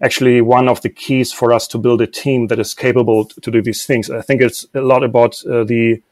actually 0.00 0.40
one 0.40 0.68
of 0.68 0.80
the 0.82 0.88
keys 0.88 1.32
for 1.32 1.52
us 1.52 1.66
to 1.68 1.78
build 1.78 2.00
a 2.00 2.06
team 2.06 2.46
that 2.48 2.58
is 2.58 2.74
capable 2.74 3.24
to 3.24 3.50
do 3.50 3.62
these 3.62 3.86
things. 3.86 4.10
I 4.10 4.22
think 4.22 4.40
it's 4.42 4.66
a 4.74 4.80
lot 4.80 5.02
about 5.02 5.44
uh, 5.46 5.64
the 5.64 6.02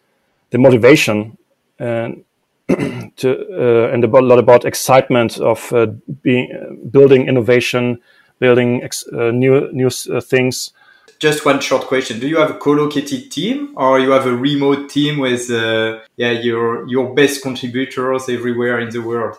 the 0.51 0.59
motivation 0.59 1.39
and 1.79 2.25
to 3.17 3.29
uh, 3.29 3.93
and 3.93 4.05
a 4.05 4.09
lot 4.09 4.39
about 4.39 4.65
excitement 4.65 5.39
of 5.39 5.73
uh, 5.73 5.87
being 6.23 6.53
uh, 6.53 6.75
building 6.91 7.29
innovation, 7.29 8.01
building 8.39 8.83
ex- 8.83 9.07
uh, 9.13 9.31
new 9.31 9.71
new 9.73 9.91
things 9.91 10.73
just 11.19 11.45
one 11.45 11.61
short 11.61 11.87
question: 11.87 12.21
Do 12.21 12.29
you 12.29 12.39
have 12.39 12.51
a 12.51 12.59
co-located 12.59 13.31
team, 13.31 13.73
or 13.77 13.99
you 13.99 14.11
have 14.11 14.27
a 14.27 14.37
remote 14.37 14.91
team 14.91 15.19
with 15.19 15.51
uh, 15.51 16.01
yeah 16.17 16.33
your 16.33 16.87
your 16.89 17.15
best 17.15 17.43
contributors 17.43 18.29
everywhere 18.29 18.81
in 18.81 18.91
the 18.91 19.01
world? 19.01 19.39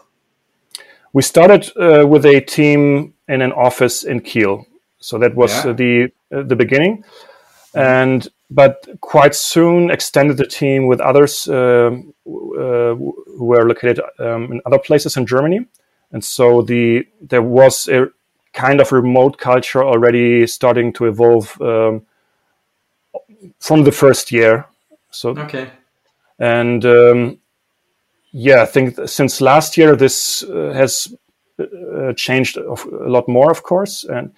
We 1.13 1.21
started 1.21 1.71
uh, 1.77 2.07
with 2.07 2.25
a 2.25 2.41
team 2.41 3.13
in 3.27 3.41
an 3.41 3.51
office 3.51 4.03
in 4.03 4.21
Kiel, 4.21 4.65
so 4.99 5.17
that 5.17 5.35
was 5.35 5.65
yeah. 5.65 5.71
uh, 5.71 5.73
the 5.73 6.11
the 6.29 6.55
beginning, 6.55 7.03
and 7.73 8.27
but 8.49 8.87
quite 9.01 9.35
soon 9.35 9.89
extended 9.91 10.37
the 10.37 10.45
team 10.47 10.87
with 10.87 11.01
others 11.01 11.47
uh, 11.49 11.91
uh, 11.91 12.95
who 12.95 13.45
were 13.45 13.67
located 13.67 13.99
um, 14.19 14.51
in 14.51 14.61
other 14.65 14.79
places 14.79 15.17
in 15.17 15.25
Germany, 15.25 15.65
and 16.11 16.23
so 16.23 16.61
the 16.61 17.05
there 17.21 17.41
was 17.41 17.87
a 17.87 18.07
kind 18.53 18.81
of 18.81 18.91
remote 18.91 19.37
culture 19.37 19.83
already 19.83 20.47
starting 20.47 20.93
to 20.93 21.05
evolve 21.05 21.61
um, 21.61 22.05
from 23.59 23.83
the 23.83 23.91
first 23.91 24.31
year. 24.31 24.65
So 25.11 25.29
okay, 25.37 25.69
and 26.39 26.85
um, 26.85 27.39
yeah, 28.31 28.61
I 28.61 28.65
think 28.65 28.97
since 29.07 29.41
last 29.41 29.77
year 29.77 29.95
this 29.95 30.43
uh, 30.43 30.73
has 30.73 31.13
uh, 31.59 32.13
changed 32.13 32.57
a 32.57 32.75
lot 33.09 33.27
more, 33.27 33.51
of 33.51 33.63
course, 33.63 34.03
and 34.03 34.31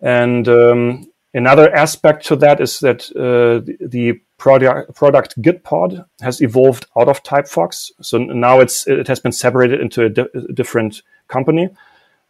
and 0.00 0.48
um, 0.48 1.10
another 1.34 1.74
aspect 1.74 2.26
to 2.26 2.36
that 2.36 2.60
is 2.60 2.80
that 2.80 3.10
uh, 3.16 3.64
the, 3.64 3.76
the 3.80 4.12
product 4.38 4.94
product 4.94 5.40
Gitpod 5.42 6.04
has 6.20 6.40
evolved 6.40 6.86
out 6.96 7.08
of 7.08 7.22
Typefox. 7.22 7.90
So 8.00 8.18
now 8.18 8.60
it's 8.60 8.86
it 8.86 9.08
has 9.08 9.20
been 9.20 9.32
separated 9.32 9.80
into 9.80 10.04
a, 10.04 10.08
di- 10.08 10.28
a 10.34 10.52
different 10.52 11.02
company. 11.28 11.70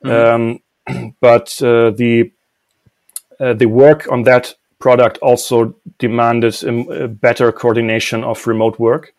Mm-hmm. 0.04 0.90
Um, 0.90 1.14
but 1.20 1.61
uh, 1.62 1.90
the 1.90 2.32
uh, 3.40 3.54
the 3.54 3.66
work 3.66 4.11
on 4.11 4.25
that 4.25 4.54
product 4.78 5.18
also 5.18 5.75
demanded 5.99 6.62
a, 6.64 7.08
better 7.08 7.52
coordination 7.52 8.25
of 8.25 8.47
remote 8.47 8.78
work 8.78 9.12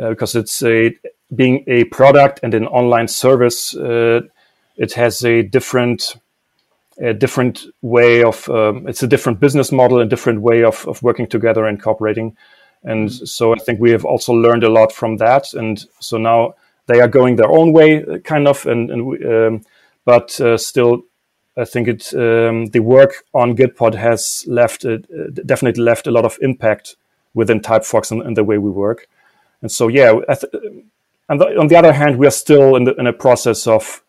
uh, 0.00 0.10
because 0.10 0.34
it's 0.34 0.62
a 0.62 0.94
being 1.34 1.64
a 1.66 1.84
product 1.84 2.40
and 2.42 2.54
an 2.54 2.66
online 2.66 3.08
service, 3.08 3.74
uh, 3.76 4.20
it 4.76 4.92
has 4.94 5.24
a 5.24 5.42
different 5.42 6.16
a 6.98 7.12
different 7.12 7.66
way 7.82 8.22
of 8.22 8.48
um, 8.48 8.88
it's 8.88 9.02
a 9.02 9.06
different 9.06 9.38
business 9.38 9.70
model, 9.70 10.00
a 10.00 10.06
different 10.06 10.40
way 10.40 10.64
of, 10.64 10.86
of 10.88 11.02
working 11.02 11.26
together 11.26 11.66
and 11.66 11.82
cooperating. 11.82 12.36
And 12.84 13.12
so 13.12 13.52
I 13.52 13.58
think 13.58 13.80
we 13.80 13.90
have 13.90 14.04
also 14.04 14.32
learned 14.32 14.64
a 14.64 14.70
lot 14.70 14.92
from 14.92 15.16
that. 15.18 15.52
And 15.52 15.84
so 16.00 16.16
now 16.18 16.54
they 16.86 17.00
are 17.00 17.08
going 17.08 17.36
their 17.36 17.50
own 17.50 17.72
way, 17.72 18.04
kind 18.24 18.46
of, 18.48 18.64
and, 18.66 18.90
and 18.90 19.06
we, 19.06 19.24
um, 19.24 19.62
but 20.04 20.40
uh, 20.40 20.56
still, 20.56 21.02
I 21.56 21.64
think 21.64 21.88
it 21.88 22.14
um, 22.14 22.66
the 22.66 22.80
work 22.80 23.24
on 23.34 23.56
Gitpod 23.56 23.94
has 23.94 24.44
left 24.46 24.84
uh, 24.84 24.98
definitely 25.44 25.82
left 25.82 26.06
a 26.06 26.10
lot 26.10 26.24
of 26.24 26.38
impact 26.40 26.96
within 27.34 27.60
Typefox 27.60 28.10
and, 28.10 28.22
and 28.22 28.36
the 28.36 28.44
way 28.44 28.56
we 28.58 28.70
work. 28.70 29.08
And 29.62 29.72
so, 29.72 29.88
yeah, 29.88 30.12
th- 30.12 30.52
and 31.28 31.40
the, 31.40 31.58
on 31.58 31.68
the 31.68 31.76
other 31.76 31.92
hand, 31.92 32.18
we 32.18 32.26
are 32.26 32.30
still 32.30 32.76
in, 32.76 32.84
the, 32.84 32.94
in 32.94 33.06
a 33.06 33.12
process 33.12 33.66
of 33.66 34.02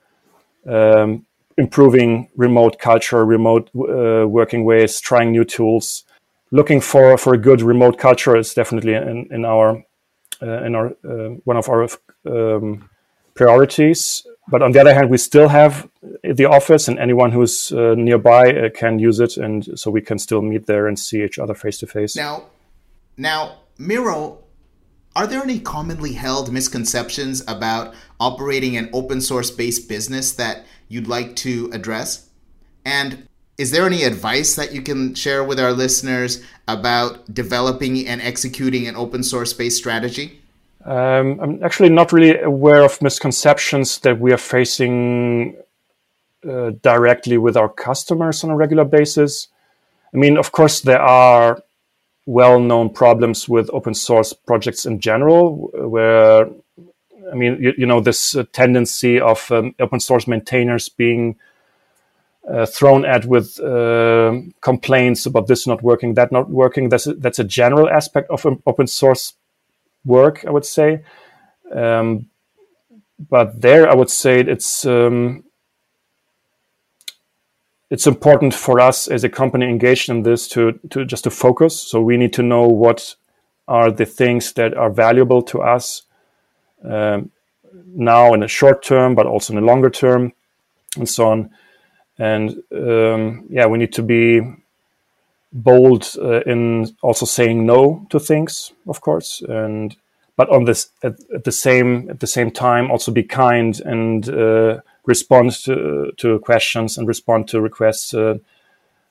um, 0.67 1.25
improving 1.57 2.29
remote 2.35 2.79
culture, 2.79 3.25
remote 3.25 3.69
uh, 3.75 4.27
working 4.27 4.63
ways, 4.63 4.99
trying 4.99 5.31
new 5.31 5.43
tools. 5.43 6.03
Looking 6.51 6.79
for, 6.81 7.17
for 7.17 7.33
a 7.33 7.37
good 7.37 7.61
remote 7.61 7.97
culture 7.97 8.37
is 8.37 8.53
definitely 8.53 8.93
in, 8.93 9.27
in 9.31 9.45
our 9.45 9.83
uh, 10.41 10.63
in 10.63 10.75
our 10.75 10.87
uh, 11.03 11.29
one 11.45 11.57
of 11.57 11.67
our 11.67 11.87
um, 12.25 12.89
priorities. 13.33 14.25
But 14.49 14.61
on 14.61 14.71
the 14.71 14.79
other 14.79 14.93
hand, 14.93 15.09
we 15.09 15.17
still 15.17 15.49
have 15.49 15.89
the 16.23 16.45
office, 16.45 16.87
and 16.87 16.97
anyone 16.99 17.31
who's 17.31 17.71
uh, 17.73 17.95
nearby 17.97 18.53
uh, 18.53 18.69
can 18.69 18.97
use 18.97 19.19
it, 19.19 19.35
and 19.35 19.77
so 19.77 19.91
we 19.91 20.01
can 20.01 20.17
still 20.19 20.41
meet 20.41 20.67
there 20.67 20.87
and 20.87 20.97
see 20.97 21.23
each 21.23 21.37
other 21.37 21.53
face 21.53 21.77
to 21.79 21.87
face. 21.87 22.15
Now, 22.15 22.45
now, 23.17 23.57
Miro, 23.77 24.43
are 25.17 25.25
there 25.25 25.41
any 25.41 25.59
commonly 25.59 26.13
held 26.13 26.53
misconceptions 26.53 27.43
about 27.47 27.95
operating 28.19 28.77
an 28.77 28.87
open 28.93 29.19
source 29.19 29.49
based 29.49 29.89
business 29.89 30.33
that 30.33 30.63
you'd 30.89 31.07
like 31.07 31.35
to 31.37 31.71
address? 31.73 32.29
And 32.85 33.27
is 33.57 33.71
there 33.71 33.87
any 33.87 34.03
advice 34.03 34.53
that 34.57 34.73
you 34.73 34.83
can 34.83 35.15
share 35.15 35.43
with 35.43 35.59
our 35.59 35.73
listeners 35.73 36.43
about 36.67 37.33
developing 37.33 38.07
and 38.07 38.21
executing 38.21 38.87
an 38.87 38.95
open 38.95 39.23
source 39.23 39.53
based 39.53 39.77
strategy? 39.77 40.39
Um, 40.85 41.39
I'm 41.41 41.63
actually 41.63 41.89
not 41.89 42.13
really 42.13 42.39
aware 42.39 42.83
of 42.83 43.01
misconceptions 43.01 43.97
that 44.01 44.19
we 44.19 44.31
are 44.31 44.37
facing 44.37 45.57
uh, 46.47 46.73
directly 46.83 47.39
with 47.39 47.57
our 47.57 47.69
customers 47.69 48.43
on 48.43 48.51
a 48.51 48.55
regular 48.55 48.85
basis. 48.85 49.47
I 50.13 50.17
mean, 50.17 50.37
of 50.37 50.51
course, 50.51 50.81
there 50.81 51.01
are 51.01 51.57
well 52.27 52.59
known 52.59 52.89
problems 52.89 53.49
with 53.49 53.69
open 53.73 53.95
source 53.95 54.33
projects 54.33 54.85
in 54.85 54.99
general, 54.99 55.71
where 55.73 56.47
I 57.31 57.35
mean, 57.35 57.57
you, 57.59 57.73
you 57.77 57.85
know, 57.85 58.01
this 58.01 58.35
uh, 58.35 58.43
tendency 58.51 59.19
of 59.19 59.51
um, 59.51 59.73
open 59.79 59.99
source 59.99 60.27
maintainers 60.27 60.89
being 60.89 61.37
uh, 62.47 62.65
thrown 62.65 63.05
at 63.05 63.25
with 63.25 63.59
uh, 63.59 64.39
complaints 64.61 65.25
about 65.25 65.47
this 65.47 65.65
not 65.65 65.81
working, 65.81 66.13
that 66.13 66.31
not 66.31 66.49
working. 66.49 66.89
That's 66.89 67.07
a, 67.07 67.13
that's 67.13 67.39
a 67.39 67.43
general 67.43 67.89
aspect 67.89 68.29
of 68.29 68.45
um, 68.45 68.61
open 68.65 68.87
source 68.87 69.33
work, 70.05 70.45
I 70.45 70.51
would 70.51 70.65
say. 70.65 71.03
Um, 71.73 72.29
but 73.29 73.61
there, 73.61 73.89
I 73.89 73.95
would 73.95 74.09
say 74.09 74.41
it's 74.41 74.85
um, 74.85 75.43
it's 77.89 78.07
important 78.07 78.53
for 78.53 78.79
us 78.79 79.07
as 79.07 79.23
a 79.23 79.29
company 79.29 79.65
engaged 79.65 80.09
in 80.09 80.23
this 80.23 80.47
to 80.49 80.79
to 80.89 81.05
just 81.05 81.23
to 81.23 81.29
focus. 81.29 81.81
So 81.81 82.01
we 82.01 82.17
need 82.17 82.33
to 82.33 82.43
know 82.43 82.67
what 82.67 83.15
are 83.67 83.91
the 83.91 84.05
things 84.05 84.53
that 84.53 84.73
are 84.73 84.89
valuable 84.89 85.41
to 85.43 85.61
us 85.61 86.03
um, 86.83 87.31
now 87.85 88.33
in 88.33 88.41
the 88.41 88.47
short 88.47 88.83
term, 88.83 89.15
but 89.15 89.25
also 89.25 89.53
in 89.53 89.59
the 89.59 89.65
longer 89.65 89.89
term, 89.89 90.33
and 90.95 91.07
so 91.07 91.29
on. 91.29 91.49
And 92.17 92.63
um, 92.73 93.45
yeah, 93.49 93.67
we 93.67 93.77
need 93.77 93.93
to 93.93 94.03
be 94.03 94.41
bold 95.53 96.15
uh, 96.17 96.41
in 96.41 96.95
also 97.01 97.25
saying 97.25 97.65
no 97.65 98.05
to 98.09 98.19
things, 98.19 98.71
of 98.87 99.01
course, 99.01 99.41
and 99.47 99.95
but 100.35 100.49
on 100.49 100.65
this 100.65 100.89
at, 101.03 101.15
at 101.33 101.43
the 101.43 101.51
same 101.51 102.09
at 102.09 102.19
the 102.19 102.27
same 102.27 102.51
time 102.51 102.91
also 102.91 103.11
be 103.11 103.23
kind 103.23 103.79
and 103.81 104.29
uh, 104.29 104.81
respond 105.07 105.51
to 105.63 106.11
to 106.17 106.39
questions 106.39 106.97
and 106.97 107.07
respond 107.07 107.47
to 107.47 107.61
requests. 107.61 108.13
Uh, 108.13 108.37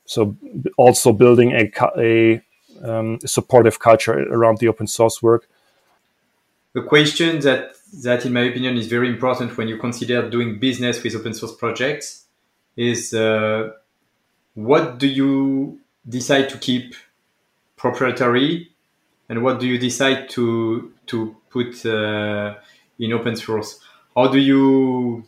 so 0.04 0.36
also 0.76 1.12
building 1.12 1.52
a 1.52 1.70
a, 1.98 2.40
um, 2.82 3.18
supportive 3.24 3.78
culture 3.78 4.18
around 4.32 4.58
the 4.58 4.68
open 4.68 4.86
source 4.86 5.22
work 5.22 5.48
a 6.76 6.82
question 6.82 7.40
that 7.40 7.72
that 8.02 8.26
in 8.26 8.32
my 8.32 8.42
opinion 8.42 8.76
is 8.76 8.86
very 8.86 9.08
important 9.08 9.56
when 9.56 9.68
you 9.68 9.78
consider 9.78 10.28
doing 10.28 10.58
business 10.58 11.02
with 11.02 11.14
open 11.16 11.32
source 11.32 11.54
projects 11.54 12.26
is 12.76 13.14
uh, 13.14 13.70
what 14.54 14.98
do 14.98 15.06
you 15.06 15.80
decide 16.08 16.48
to 16.48 16.58
keep 16.58 16.94
proprietary 17.76 18.70
and 19.28 19.42
what 19.42 19.58
do 19.58 19.66
you 19.66 19.78
decide 19.78 20.28
to 20.28 20.92
to 21.06 21.34
put 21.50 21.84
uh, 21.86 22.54
in 22.98 23.12
open 23.12 23.36
source 23.36 23.80
how 24.14 24.28
do 24.28 24.38
you 24.38 25.24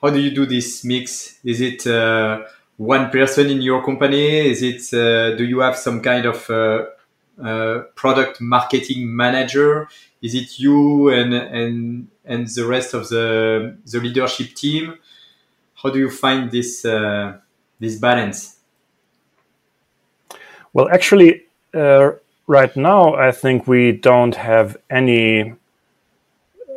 how 0.00 0.10
do 0.10 0.20
you 0.20 0.30
do 0.30 0.46
this 0.46 0.84
mix 0.84 1.38
is 1.44 1.60
it 1.60 1.86
uh, 1.86 2.42
one 2.76 3.10
person 3.10 3.50
in 3.50 3.60
your 3.62 3.84
company 3.84 4.48
is 4.48 4.62
it 4.62 4.82
uh, 4.94 5.36
do 5.36 5.44
you 5.44 5.60
have 5.60 5.76
some 5.76 6.00
kind 6.00 6.26
of 6.26 6.48
uh, 6.50 6.84
uh, 7.42 7.82
product 7.94 8.40
marketing 8.40 9.14
manager 9.14 9.88
is 10.20 10.34
it 10.34 10.58
you 10.58 11.10
and 11.10 11.32
and 11.32 12.08
and 12.24 12.46
the 12.48 12.66
rest 12.66 12.94
of 12.94 13.08
the 13.08 13.76
the 13.86 14.00
leadership 14.00 14.54
team? 14.54 14.98
How 15.74 15.90
do 15.90 15.98
you 15.98 16.10
find 16.10 16.50
this 16.50 16.84
uh, 16.84 17.38
this 17.78 17.96
balance? 17.96 18.56
Well, 20.72 20.88
actually, 20.90 21.42
uh, 21.74 22.12
right 22.46 22.76
now, 22.76 23.14
I 23.14 23.32
think 23.32 23.66
we 23.66 23.92
don't 23.92 24.34
have 24.34 24.76
any 24.90 25.54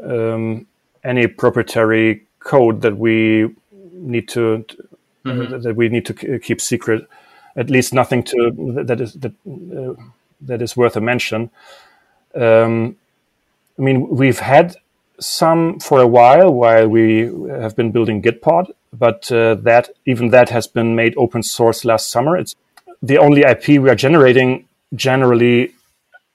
um, 0.04 0.68
any 1.04 1.28
proprietary 1.28 2.26
code 2.44 2.82
that 2.82 2.98
we 2.98 3.50
need 3.94 4.28
to 4.30 4.66
mm-hmm. 5.26 5.62
that 5.62 5.76
we 5.76 5.90
need 5.90 6.06
to 6.06 6.40
keep 6.40 6.62
secret. 6.62 7.08
At 7.56 7.70
least 7.70 7.94
nothing 7.94 8.24
to 8.24 8.84
that 8.86 9.02
is 9.02 9.14
that 9.14 9.34
uh, 9.48 9.94
that 10.42 10.62
is 10.62 10.76
worth 10.78 10.96
a 10.96 11.02
mention. 11.02 11.50
Um, 12.36 12.96
I 13.78 13.82
mean, 13.82 14.08
we've 14.10 14.40
had 14.40 14.76
some 15.20 15.80
for 15.80 16.02
a 16.02 16.08
while 16.08 16.52
while 16.52 16.88
we 16.88 17.30
have 17.50 17.76
been 17.76 17.92
building 17.92 18.22
Gitpod, 18.22 18.72
but 18.94 19.32
uh, 19.32 19.56
that 19.56 19.90
even 20.06 20.30
that 20.30 20.50
has 20.50 20.68
been 20.68 20.96
made 20.96 21.14
open 21.18 21.44
source 21.44 21.86
last 21.86 22.10
summer. 22.10 22.38
It's 22.38 22.56
the 23.02 23.18
only 23.18 23.42
IP 23.42 23.68
we 23.82 23.90
are 23.90 23.96
generating 23.96 24.68
generally 24.96 25.74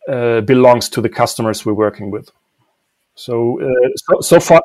uh, 0.09 0.41
belongs 0.41 0.89
to 0.91 1.01
the 1.01 1.09
customers 1.09 1.65
we're 1.65 1.75
working 1.75 2.11
with. 2.11 2.31
So, 3.15 3.61
uh, 3.61 3.89
so, 3.97 4.21
so 4.21 4.41
far, 4.41 4.63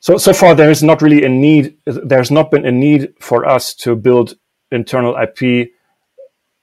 so 0.00 0.18
so 0.18 0.32
far 0.32 0.54
there 0.54 0.70
is 0.70 0.82
not 0.82 1.02
really 1.02 1.24
a 1.24 1.28
need. 1.28 1.76
There's 1.84 2.30
not 2.30 2.50
been 2.50 2.66
a 2.66 2.72
need 2.72 3.14
for 3.20 3.46
us 3.46 3.74
to 3.76 3.96
build 3.96 4.36
internal 4.70 5.16
IP 5.16 5.70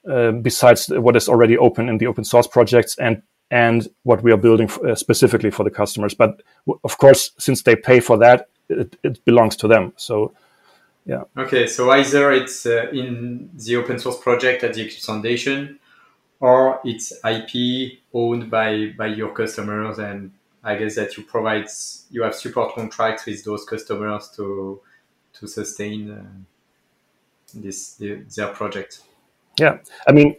uh, 0.09 0.31
besides 0.31 0.89
what 0.89 1.15
is 1.15 1.29
already 1.29 1.57
open 1.57 1.89
in 1.89 1.97
the 1.97 2.07
open 2.07 2.23
source 2.23 2.47
projects 2.47 2.97
and 2.97 3.21
and 3.51 3.87
what 4.03 4.23
we 4.23 4.31
are 4.31 4.37
building 4.37 4.69
uh, 4.83 4.95
specifically 4.95 5.51
for 5.51 5.63
the 5.63 5.69
customers. 5.69 6.13
But 6.15 6.41
of 6.83 6.97
course, 6.97 7.31
since 7.37 7.61
they 7.63 7.75
pay 7.75 7.99
for 7.99 8.17
that, 8.17 8.49
it, 8.67 8.97
it 9.03 9.23
belongs 9.25 9.55
to 9.57 9.67
them. 9.67 9.93
So, 9.95 10.33
yeah. 11.05 11.23
Okay, 11.37 11.67
so 11.67 11.91
either 11.91 12.31
it's 12.31 12.65
uh, 12.65 12.89
in 12.91 13.51
the 13.53 13.75
open 13.75 13.99
source 13.99 14.17
project 14.17 14.63
at 14.63 14.73
the 14.73 14.81
Eclipse 14.81 15.05
Foundation, 15.05 15.79
or 16.39 16.79
it's 16.83 17.13
IP 17.23 17.99
owned 18.13 18.49
by 18.49 18.93
by 18.97 19.07
your 19.07 19.31
customers, 19.33 19.99
and 19.99 20.31
I 20.63 20.75
guess 20.75 20.95
that 20.95 21.17
you 21.17 21.23
provide 21.23 21.67
you 22.09 22.23
have 22.23 22.35
support 22.35 22.75
contracts 22.75 23.25
with 23.25 23.43
those 23.43 23.65
customers 23.65 24.29
to 24.35 24.81
to 25.33 25.47
sustain 25.47 26.11
uh, 26.11 26.23
this 27.53 27.95
the, 27.95 28.23
their 28.35 28.47
project. 28.47 29.01
Yeah, 29.59 29.77
I 30.07 30.11
mean, 30.11 30.35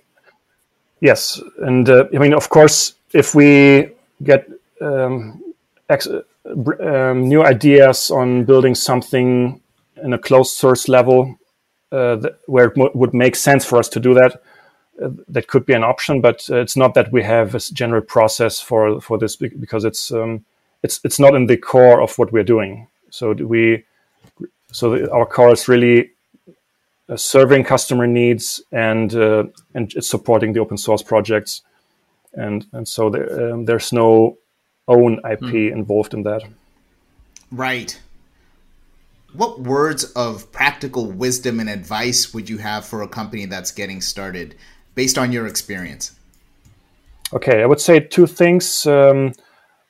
yes, 1.00 1.40
and 1.58 1.88
uh, 1.88 2.04
I 2.14 2.18
mean, 2.18 2.34
of 2.34 2.48
course, 2.48 2.94
if 3.12 3.34
we 3.34 3.90
get 4.22 4.48
um, 4.80 5.42
ex- 5.88 6.08
um, 6.08 7.28
new 7.28 7.44
ideas 7.44 8.10
on 8.10 8.44
building 8.44 8.74
something 8.74 9.60
in 10.02 10.12
a 10.12 10.18
closed 10.18 10.56
source 10.56 10.88
level 10.88 11.38
uh, 11.92 12.16
where 12.46 12.66
it 12.66 12.78
m- 12.78 12.90
would 12.94 13.14
make 13.14 13.36
sense 13.36 13.64
for 13.64 13.78
us 13.78 13.88
to 13.90 14.00
do 14.00 14.14
that, 14.14 14.34
uh, 14.34 14.38
that 14.98 15.48
could 15.48 15.66
be 15.66 15.72
an 15.72 15.84
option. 15.84 16.20
But 16.20 16.48
uh, 16.50 16.56
it's 16.56 16.76
not 16.76 16.94
that 16.94 17.12
we 17.12 17.22
have 17.22 17.54
a 17.54 17.58
general 17.58 18.02
process 18.02 18.60
for 18.60 19.00
for 19.00 19.18
this 19.18 19.36
because 19.36 19.84
it's 19.84 20.12
um, 20.12 20.44
it's 20.82 21.00
it's 21.04 21.18
not 21.18 21.34
in 21.34 21.46
the 21.46 21.56
core 21.56 22.00
of 22.00 22.16
what 22.18 22.32
we're 22.32 22.44
doing. 22.44 22.88
So 23.10 23.32
we 23.32 23.84
so 24.72 24.90
the, 24.90 25.10
our 25.10 25.26
core 25.26 25.52
is 25.52 25.68
really 25.68 26.10
uh, 27.08 27.16
serving 27.16 27.64
customer 27.64 28.06
needs 28.06 28.62
and 28.72 29.14
uh, 29.14 29.44
and 29.74 29.92
supporting 30.04 30.52
the 30.52 30.60
open 30.60 30.78
source 30.78 31.02
projects 31.02 31.62
and 32.36 32.66
and 32.72 32.86
so 32.86 33.10
there, 33.10 33.52
um, 33.52 33.64
there's 33.64 33.92
no 33.92 34.38
own 34.88 35.14
IP 35.18 35.40
mm. 35.40 35.72
involved 35.72 36.14
in 36.14 36.22
that. 36.24 36.42
Right. 37.50 37.98
What 39.32 39.60
words 39.60 40.04
of 40.12 40.52
practical 40.52 41.10
wisdom 41.10 41.58
and 41.58 41.68
advice 41.68 42.32
would 42.32 42.48
you 42.48 42.58
have 42.58 42.84
for 42.84 43.02
a 43.02 43.08
company 43.08 43.46
that's 43.46 43.72
getting 43.72 44.00
started 44.00 44.54
based 44.94 45.18
on 45.18 45.32
your 45.32 45.46
experience? 45.46 46.12
Okay, 47.32 47.62
I 47.62 47.66
would 47.66 47.80
say 47.80 48.00
two 48.00 48.26
things. 48.26 48.86
Um, 48.86 49.32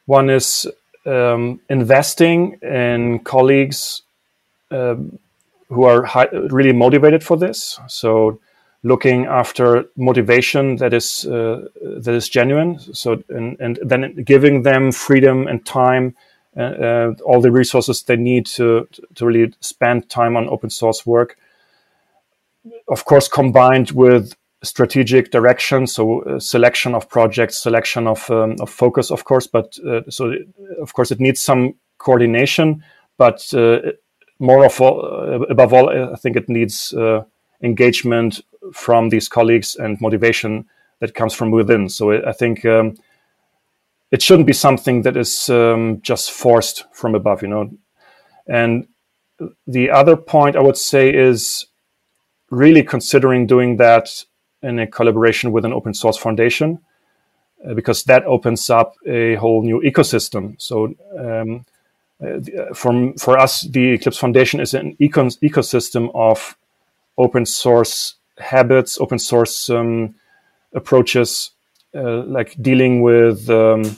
one 0.06 0.30
is 0.30 0.66
um, 1.06 1.60
investing 1.68 2.58
in 2.62 3.20
colleagues 3.20 4.02
um, 4.70 5.18
who 5.68 5.84
are 5.84 6.04
high, 6.04 6.28
really 6.50 6.72
motivated 6.72 7.22
for 7.22 7.36
this. 7.36 7.78
So 7.88 8.40
looking 8.82 9.26
after 9.26 9.86
motivation 9.96 10.76
that 10.76 10.92
is 10.92 11.26
uh, 11.26 11.66
that 11.82 12.14
is 12.14 12.28
genuine. 12.28 12.78
So 12.78 13.22
and, 13.28 13.58
and 13.60 13.78
then 13.82 14.14
giving 14.24 14.62
them 14.62 14.92
freedom 14.92 15.46
and 15.46 15.64
time, 15.64 16.14
uh, 16.56 16.60
uh, 16.60 17.14
all 17.24 17.40
the 17.40 17.50
resources 17.50 18.02
they 18.02 18.16
need 18.16 18.46
to 18.46 18.88
to 19.14 19.26
really 19.26 19.52
spend 19.60 20.08
time 20.08 20.36
on 20.36 20.48
open 20.48 20.70
source 20.70 21.04
work. 21.04 21.36
Of 22.88 23.04
course, 23.04 23.28
combined 23.28 23.90
with 23.90 24.34
strategic 24.64 25.30
direction, 25.30 25.86
so 25.86 26.22
uh, 26.22 26.38
selection 26.38 26.94
of 26.94 27.08
projects, 27.08 27.62
selection 27.62 28.06
of, 28.06 28.30
um, 28.30 28.56
of 28.60 28.70
focus, 28.70 29.10
of 29.10 29.24
course. 29.24 29.46
But 29.46 29.78
uh, 29.86 30.02
so, 30.08 30.34
of 30.80 30.92
course, 30.94 31.10
it 31.10 31.20
needs 31.20 31.40
some 31.40 31.74
coordination. 31.98 32.82
But 33.16 33.52
uh, 33.54 33.92
more 34.38 34.64
of 34.64 34.80
all, 34.80 35.04
uh, 35.04 35.40
above 35.48 35.72
all, 35.72 35.88
I 35.88 36.16
think 36.16 36.36
it 36.36 36.48
needs 36.48 36.92
uh, 36.94 37.24
engagement 37.62 38.40
from 38.72 39.10
these 39.10 39.28
colleagues 39.28 39.76
and 39.76 40.00
motivation 40.00 40.66
that 41.00 41.14
comes 41.14 41.34
from 41.34 41.50
within. 41.50 41.88
So 41.88 42.12
I 42.12 42.32
think 42.32 42.64
um, 42.64 42.96
it 44.10 44.22
shouldn't 44.22 44.46
be 44.46 44.52
something 44.52 45.02
that 45.02 45.16
is 45.16 45.48
um, 45.50 46.00
just 46.02 46.30
forced 46.30 46.84
from 46.92 47.14
above, 47.14 47.42
you 47.42 47.48
know. 47.48 47.70
And 48.46 48.86
the 49.66 49.90
other 49.90 50.16
point 50.16 50.56
I 50.56 50.60
would 50.60 50.76
say 50.76 51.12
is 51.12 51.66
really 52.50 52.82
considering 52.82 53.46
doing 53.46 53.76
that 53.78 54.24
in 54.64 54.78
a 54.78 54.86
collaboration 54.86 55.52
with 55.52 55.64
an 55.64 55.72
open 55.72 55.94
source 55.94 56.16
foundation 56.16 56.78
uh, 57.64 57.74
because 57.74 58.04
that 58.04 58.24
opens 58.24 58.70
up 58.70 58.96
a 59.06 59.34
whole 59.36 59.62
new 59.62 59.80
ecosystem. 59.80 60.60
So 60.60 60.94
um, 61.18 61.64
uh, 62.22 62.74
from 62.74 63.14
for 63.14 63.38
us, 63.38 63.62
the 63.62 63.92
Eclipse 63.92 64.18
Foundation 64.18 64.60
is 64.60 64.74
an 64.74 64.96
econ- 65.00 65.38
ecosystem 65.40 66.10
of 66.14 66.56
open 67.18 67.46
source 67.46 68.14
habits, 68.38 68.98
open 69.00 69.18
source 69.18 69.70
um, 69.70 70.14
approaches, 70.72 71.50
uh, 71.94 72.22
like 72.24 72.60
dealing 72.60 73.02
with 73.02 73.48
um, 73.50 73.96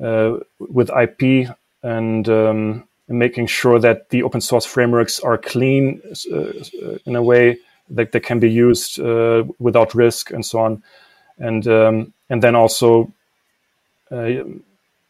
uh, 0.00 0.38
with 0.58 0.90
IP 0.90 1.48
and 1.82 2.28
um, 2.28 2.84
making 3.08 3.46
sure 3.46 3.78
that 3.78 4.10
the 4.10 4.22
open 4.22 4.40
source 4.40 4.64
frameworks 4.64 5.20
are 5.20 5.38
clean 5.38 6.00
uh, 6.32 6.98
in 7.06 7.16
a 7.16 7.22
way 7.22 7.58
that 7.90 8.12
they 8.12 8.20
can 8.20 8.38
be 8.40 8.50
used 8.50 9.00
uh, 9.00 9.44
without 9.58 9.94
risk 9.94 10.30
and 10.30 10.44
so 10.44 10.60
on, 10.60 10.82
and 11.38 11.66
um, 11.68 12.12
and 12.28 12.42
then 12.42 12.54
also, 12.54 13.12
uh, 14.12 14.28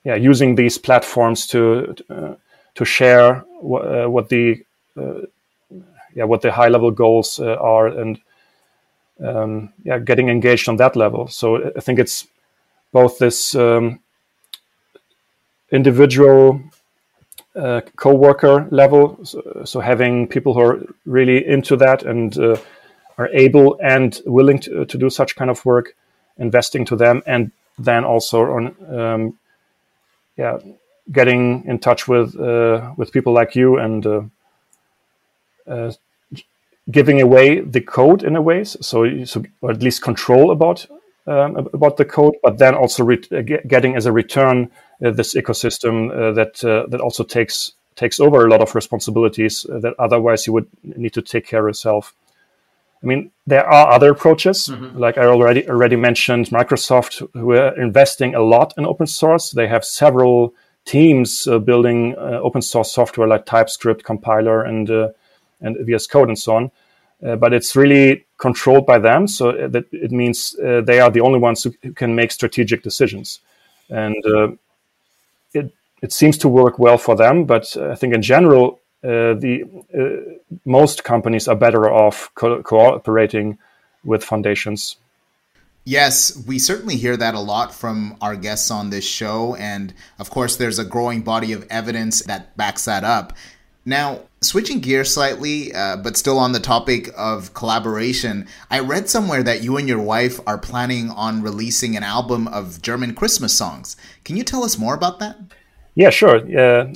yeah, 0.04 0.14
using 0.14 0.54
these 0.56 0.78
platforms 0.78 1.46
to 1.48 1.94
uh, 2.10 2.34
to 2.74 2.84
share 2.84 3.40
wh- 3.60 4.10
what 4.10 4.28
the 4.28 4.64
yeah 6.14 6.24
what 6.24 6.42
the 6.42 6.52
high 6.52 6.68
level 6.68 6.90
goals 6.90 7.40
are 7.40 7.86
and 7.86 8.20
um, 9.24 9.72
yeah 9.84 9.98
getting 9.98 10.28
engaged 10.28 10.68
on 10.68 10.76
that 10.76 10.96
level. 10.96 11.28
So 11.28 11.72
I 11.76 11.80
think 11.80 11.98
it's 11.98 12.26
both 12.92 13.18
this 13.18 13.54
um, 13.54 14.00
individual 15.70 16.60
uh, 17.56 17.80
co-worker 17.96 18.68
level. 18.70 19.18
So, 19.24 19.62
so, 19.64 19.80
having 19.80 20.28
people 20.28 20.54
who 20.54 20.60
are 20.60 20.82
really 21.04 21.46
into 21.46 21.76
that 21.76 22.02
and 22.02 22.36
uh, 22.38 22.56
are 23.18 23.28
able 23.32 23.78
and 23.82 24.20
willing 24.26 24.60
to, 24.60 24.84
to 24.84 24.98
do 24.98 25.10
such 25.10 25.36
kind 25.36 25.50
of 25.50 25.64
work, 25.64 25.94
investing 26.38 26.84
to 26.86 26.96
them, 26.96 27.22
and 27.26 27.52
then 27.78 28.04
also 28.04 28.42
on 28.42 28.76
um, 28.98 29.38
yeah 30.36 30.58
getting 31.12 31.64
in 31.66 31.78
touch 31.78 32.06
with 32.08 32.38
uh, 32.38 32.92
with 32.96 33.12
people 33.12 33.32
like 33.32 33.56
you 33.56 33.78
and 33.78 34.06
uh, 34.06 34.22
uh, 35.66 35.92
giving 36.90 37.20
away 37.20 37.60
the 37.60 37.80
code 37.80 38.22
in 38.22 38.36
a 38.36 38.42
way, 38.42 38.64
so, 38.64 39.24
so 39.24 39.42
or 39.60 39.70
at 39.70 39.82
least 39.82 40.02
control 40.02 40.50
about 40.50 40.86
um, 41.30 41.68
about 41.72 41.96
the 41.96 42.04
code, 42.04 42.34
but 42.42 42.58
then 42.58 42.74
also 42.74 43.04
re- 43.04 43.62
getting 43.68 43.94
as 43.94 44.06
a 44.06 44.12
return 44.12 44.70
uh, 45.04 45.10
this 45.12 45.34
ecosystem 45.34 46.10
uh, 46.10 46.32
that 46.32 46.64
uh, 46.64 46.86
that 46.88 47.00
also 47.00 47.22
takes 47.22 47.72
takes 47.94 48.18
over 48.18 48.46
a 48.46 48.50
lot 48.50 48.60
of 48.60 48.74
responsibilities 48.74 49.66
that 49.68 49.94
otherwise 49.98 50.46
you 50.46 50.52
would 50.52 50.66
need 50.82 51.12
to 51.12 51.22
take 51.22 51.46
care 51.46 51.60
of 51.60 51.70
yourself. 51.70 52.14
I 53.02 53.06
mean, 53.06 53.30
there 53.46 53.66
are 53.66 53.92
other 53.92 54.10
approaches, 54.10 54.68
mm-hmm. 54.68 54.98
like 54.98 55.18
I 55.18 55.26
already 55.26 55.68
already 55.68 55.96
mentioned, 55.96 56.46
Microsoft, 56.46 57.26
who 57.32 57.52
are 57.52 57.80
investing 57.80 58.34
a 58.34 58.42
lot 58.42 58.74
in 58.76 58.84
open 58.84 59.06
source. 59.06 59.50
They 59.50 59.68
have 59.68 59.84
several 59.84 60.52
teams 60.84 61.46
uh, 61.46 61.58
building 61.58 62.16
uh, 62.18 62.40
open 62.42 62.62
source 62.62 62.92
software 62.92 63.28
like 63.28 63.46
TypeScript 63.46 64.02
compiler 64.04 64.62
and 64.64 64.90
uh, 64.90 65.08
and 65.60 65.76
VS 65.86 66.06
Code 66.08 66.28
and 66.28 66.38
so 66.38 66.56
on. 66.56 66.70
but 67.38 67.52
it's 67.52 67.76
really 67.76 68.24
controlled 68.40 68.86
by 68.86 68.98
them, 68.98 69.28
so 69.28 69.52
that 69.68 69.84
it 69.92 70.10
means 70.10 70.56
they 70.58 71.00
are 71.00 71.10
the 71.10 71.20
only 71.20 71.38
ones 71.38 71.62
who 71.62 71.92
can 71.92 72.14
make 72.14 72.32
strategic 72.32 72.82
decisions. 72.82 73.40
And 73.88 74.16
it 75.52 75.72
it 76.02 76.12
seems 76.12 76.38
to 76.38 76.48
work 76.48 76.78
well 76.78 76.98
for 76.98 77.16
them. 77.16 77.44
But 77.44 77.76
I 77.76 77.94
think 77.94 78.14
in 78.14 78.22
general, 78.22 78.80
uh, 79.02 79.34
the 79.34 79.64
uh, 79.94 80.50
most 80.64 81.04
companies 81.04 81.48
are 81.48 81.56
better 81.56 81.90
off 81.90 82.30
co- 82.34 82.62
cooperating 82.62 83.58
with 84.04 84.24
foundations. 84.24 84.96
Yes, 85.84 86.36
we 86.46 86.58
certainly 86.58 86.96
hear 86.96 87.16
that 87.16 87.34
a 87.34 87.40
lot 87.40 87.74
from 87.74 88.16
our 88.20 88.36
guests 88.36 88.70
on 88.70 88.90
this 88.90 89.04
show. 89.04 89.54
And 89.56 89.94
of 90.18 90.30
course, 90.30 90.56
there's 90.56 90.78
a 90.78 90.84
growing 90.84 91.22
body 91.22 91.52
of 91.52 91.66
evidence 91.70 92.22
that 92.24 92.56
backs 92.56 92.84
that 92.84 93.04
up. 93.04 93.32
Now, 93.84 94.20
switching 94.42 94.80
gears 94.80 95.12
slightly, 95.12 95.72
uh, 95.74 95.96
but 95.96 96.16
still 96.16 96.38
on 96.38 96.52
the 96.52 96.60
topic 96.60 97.10
of 97.16 97.54
collaboration, 97.54 98.46
I 98.70 98.80
read 98.80 99.08
somewhere 99.08 99.42
that 99.42 99.62
you 99.62 99.76
and 99.76 99.88
your 99.88 100.00
wife 100.00 100.38
are 100.46 100.58
planning 100.58 101.10
on 101.10 101.42
releasing 101.42 101.96
an 101.96 102.02
album 102.02 102.46
of 102.48 102.82
German 102.82 103.14
Christmas 103.14 103.56
songs. 103.56 103.96
Can 104.24 104.36
you 104.36 104.44
tell 104.44 104.64
us 104.64 104.78
more 104.78 104.94
about 104.94 105.18
that? 105.20 105.38
Yeah, 105.94 106.10
sure. 106.10 106.36
Uh, 106.36 106.92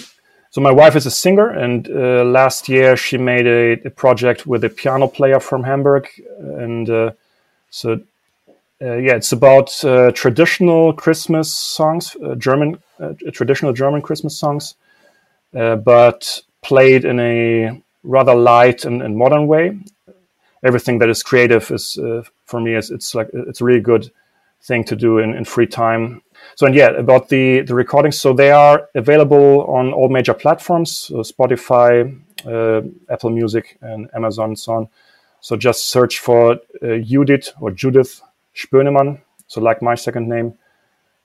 so 0.50 0.60
my 0.60 0.70
wife 0.70 0.94
is 0.94 1.06
a 1.06 1.10
singer, 1.10 1.48
and 1.48 1.88
uh, 1.88 2.24
last 2.24 2.68
year 2.68 2.96
she 2.96 3.18
made 3.18 3.46
a, 3.46 3.72
a, 3.86 3.90
project 3.90 4.46
with 4.46 4.62
a 4.62 4.68
piano 4.68 5.08
player 5.08 5.40
from 5.40 5.64
Hamburg, 5.64 6.08
and 6.38 6.88
uh, 6.88 7.10
so 7.70 8.00
uh, 8.80 8.94
yeah, 8.94 9.14
it's 9.14 9.32
about 9.32 9.84
uh, 9.84 10.12
traditional 10.12 10.92
Christmas 10.92 11.52
songs, 11.52 12.16
German 12.38 12.78
traditional 13.32 13.72
German 13.72 14.00
Christmas 14.00 14.38
songs, 14.38 14.76
but 15.52 16.42
played 16.64 17.04
in 17.04 17.20
a 17.20 17.80
rather 18.02 18.34
light 18.34 18.84
and, 18.84 19.02
and 19.02 19.16
modern 19.16 19.46
way. 19.46 19.78
Everything 20.64 20.98
that 20.98 21.08
is 21.08 21.22
creative 21.22 21.70
is 21.70 21.98
uh, 21.98 22.22
for 22.46 22.60
me 22.60 22.74
is 22.74 22.90
it's 22.90 23.14
like 23.14 23.28
it's 23.32 23.60
a 23.60 23.64
really 23.64 23.80
good 23.80 24.10
thing 24.62 24.82
to 24.84 24.96
do 24.96 25.18
in, 25.18 25.34
in 25.34 25.44
free 25.44 25.66
time. 25.66 26.22
So 26.56 26.66
and 26.66 26.74
yeah, 26.74 26.90
about 26.90 27.28
the 27.28 27.60
the 27.60 27.74
recordings. 27.74 28.18
So 28.18 28.32
they 28.32 28.50
are 28.50 28.88
available 28.94 29.64
on 29.64 29.92
all 29.92 30.08
major 30.08 30.34
platforms: 30.34 30.90
so 30.90 31.16
Spotify, 31.16 32.18
uh, 32.46 32.82
Apple 33.12 33.30
Music, 33.30 33.76
and 33.80 34.08
Amazon, 34.14 34.50
and 34.50 34.58
so 34.58 34.72
on. 34.72 34.88
So 35.40 35.56
just 35.56 35.88
search 35.88 36.20
for 36.20 36.52
uh, 36.82 36.96
Judith 37.04 37.52
or 37.60 37.70
Judith 37.70 38.22
Spönemann. 38.56 39.20
So 39.46 39.60
like 39.60 39.82
my 39.82 39.94
second 39.94 40.28
name, 40.28 40.54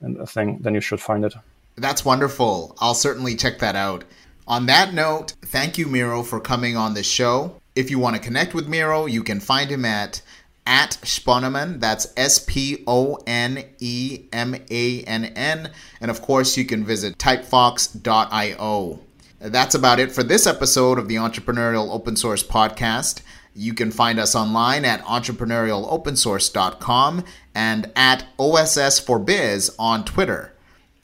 and 0.01 0.21
I 0.21 0.25
think 0.25 0.63
then 0.63 0.73
you 0.73 0.81
should 0.81 0.99
find 0.99 1.23
it. 1.23 1.33
That's 1.77 2.03
wonderful. 2.03 2.75
I'll 2.79 2.93
certainly 2.93 3.35
check 3.35 3.59
that 3.59 3.75
out. 3.75 4.03
On 4.49 4.65
that 4.65 4.93
note, 4.95 5.33
thank 5.43 5.77
you, 5.77 5.85
Miro, 5.85 6.23
for 6.23 6.39
coming 6.39 6.75
on 6.75 6.95
the 6.95 7.03
show. 7.03 7.61
If 7.75 7.91
you 7.91 7.99
want 7.99 8.15
to 8.15 8.21
connect 8.21 8.55
with 8.55 8.67
Miro, 8.67 9.05
you 9.05 9.21
can 9.21 9.39
find 9.39 9.69
him 9.69 9.85
at 9.85 10.23
at 10.65 10.97
Sponemann. 11.03 11.79
That's 11.79 12.11
S 12.17 12.43
P 12.47 12.83
O 12.87 13.19
N 13.27 13.63
E 13.77 14.23
M 14.33 14.55
A 14.71 15.03
N 15.03 15.25
N. 15.25 15.69
And 16.01 16.09
of 16.09 16.23
course, 16.23 16.57
you 16.57 16.65
can 16.65 16.83
visit 16.83 17.19
typefox.io. 17.19 18.99
That's 19.39 19.75
about 19.75 19.99
it 19.99 20.11
for 20.11 20.23
this 20.23 20.47
episode 20.47 20.97
of 20.97 21.07
the 21.07 21.13
Entrepreneurial 21.15 21.91
Open 21.91 22.15
Source 22.15 22.41
Podcast. 22.43 23.21
You 23.55 23.75
can 23.75 23.91
find 23.91 24.19
us 24.19 24.35
online 24.35 24.83
at 24.83 25.03
entrepreneurialopensource.com 25.03 27.23
and 27.53 27.91
at 27.95 28.25
OSS 28.39 28.99
for 28.99 29.19
Biz 29.19 29.75
on 29.77 30.05
Twitter. 30.05 30.53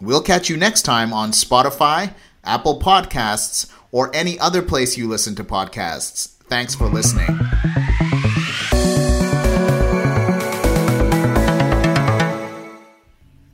We'll 0.02 0.22
catch 0.22 0.50
you 0.50 0.58
next 0.58 0.82
time 0.82 1.14
on 1.14 1.32
Spotify, 1.32 2.14
Apple 2.46 2.80
Podcasts, 2.80 3.72
or 3.92 4.14
any 4.16 4.40
other 4.40 4.62
place 4.62 4.98
you 4.98 5.08
listen 5.08 5.36
to 5.36 5.44
podcasts. 5.44 6.34
Thanks 6.48 6.76
for 6.76 6.88
listening. 6.88 7.28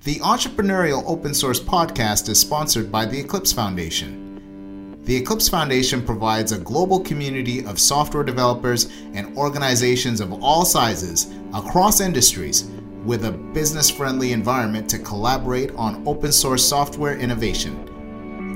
The 0.03 0.15
Entrepreneurial 0.15 1.03
Open 1.05 1.33
Source 1.33 1.59
podcast 1.59 2.27
is 2.27 2.39
sponsored 2.39 2.91
by 2.91 3.05
the 3.05 3.19
Eclipse 3.19 3.53
Foundation. 3.53 5.01
The 5.03 5.15
Eclipse 5.15 5.47
Foundation 5.47 6.05
provides 6.05 6.51
a 6.51 6.57
global 6.57 6.99
community 6.99 7.65
of 7.65 7.79
software 7.79 8.23
developers 8.23 8.85
and 9.13 9.37
organizations 9.37 10.19
of 10.19 10.43
all 10.43 10.65
sizes 10.65 11.31
across 11.53 12.01
industries 12.01 12.69
with 13.03 13.25
a 13.25 13.31
business 13.31 13.89
friendly 13.89 14.31
environment 14.31 14.89
to 14.89 14.99
collaborate 14.99 15.71
on 15.75 16.07
open 16.07 16.31
source 16.31 16.67
software 16.67 17.17
innovation. 17.17 17.90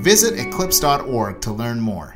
Visit 0.04 0.40
eclipse.org 0.40 1.42
to 1.42 1.52
learn 1.52 1.80
more. 1.80 2.15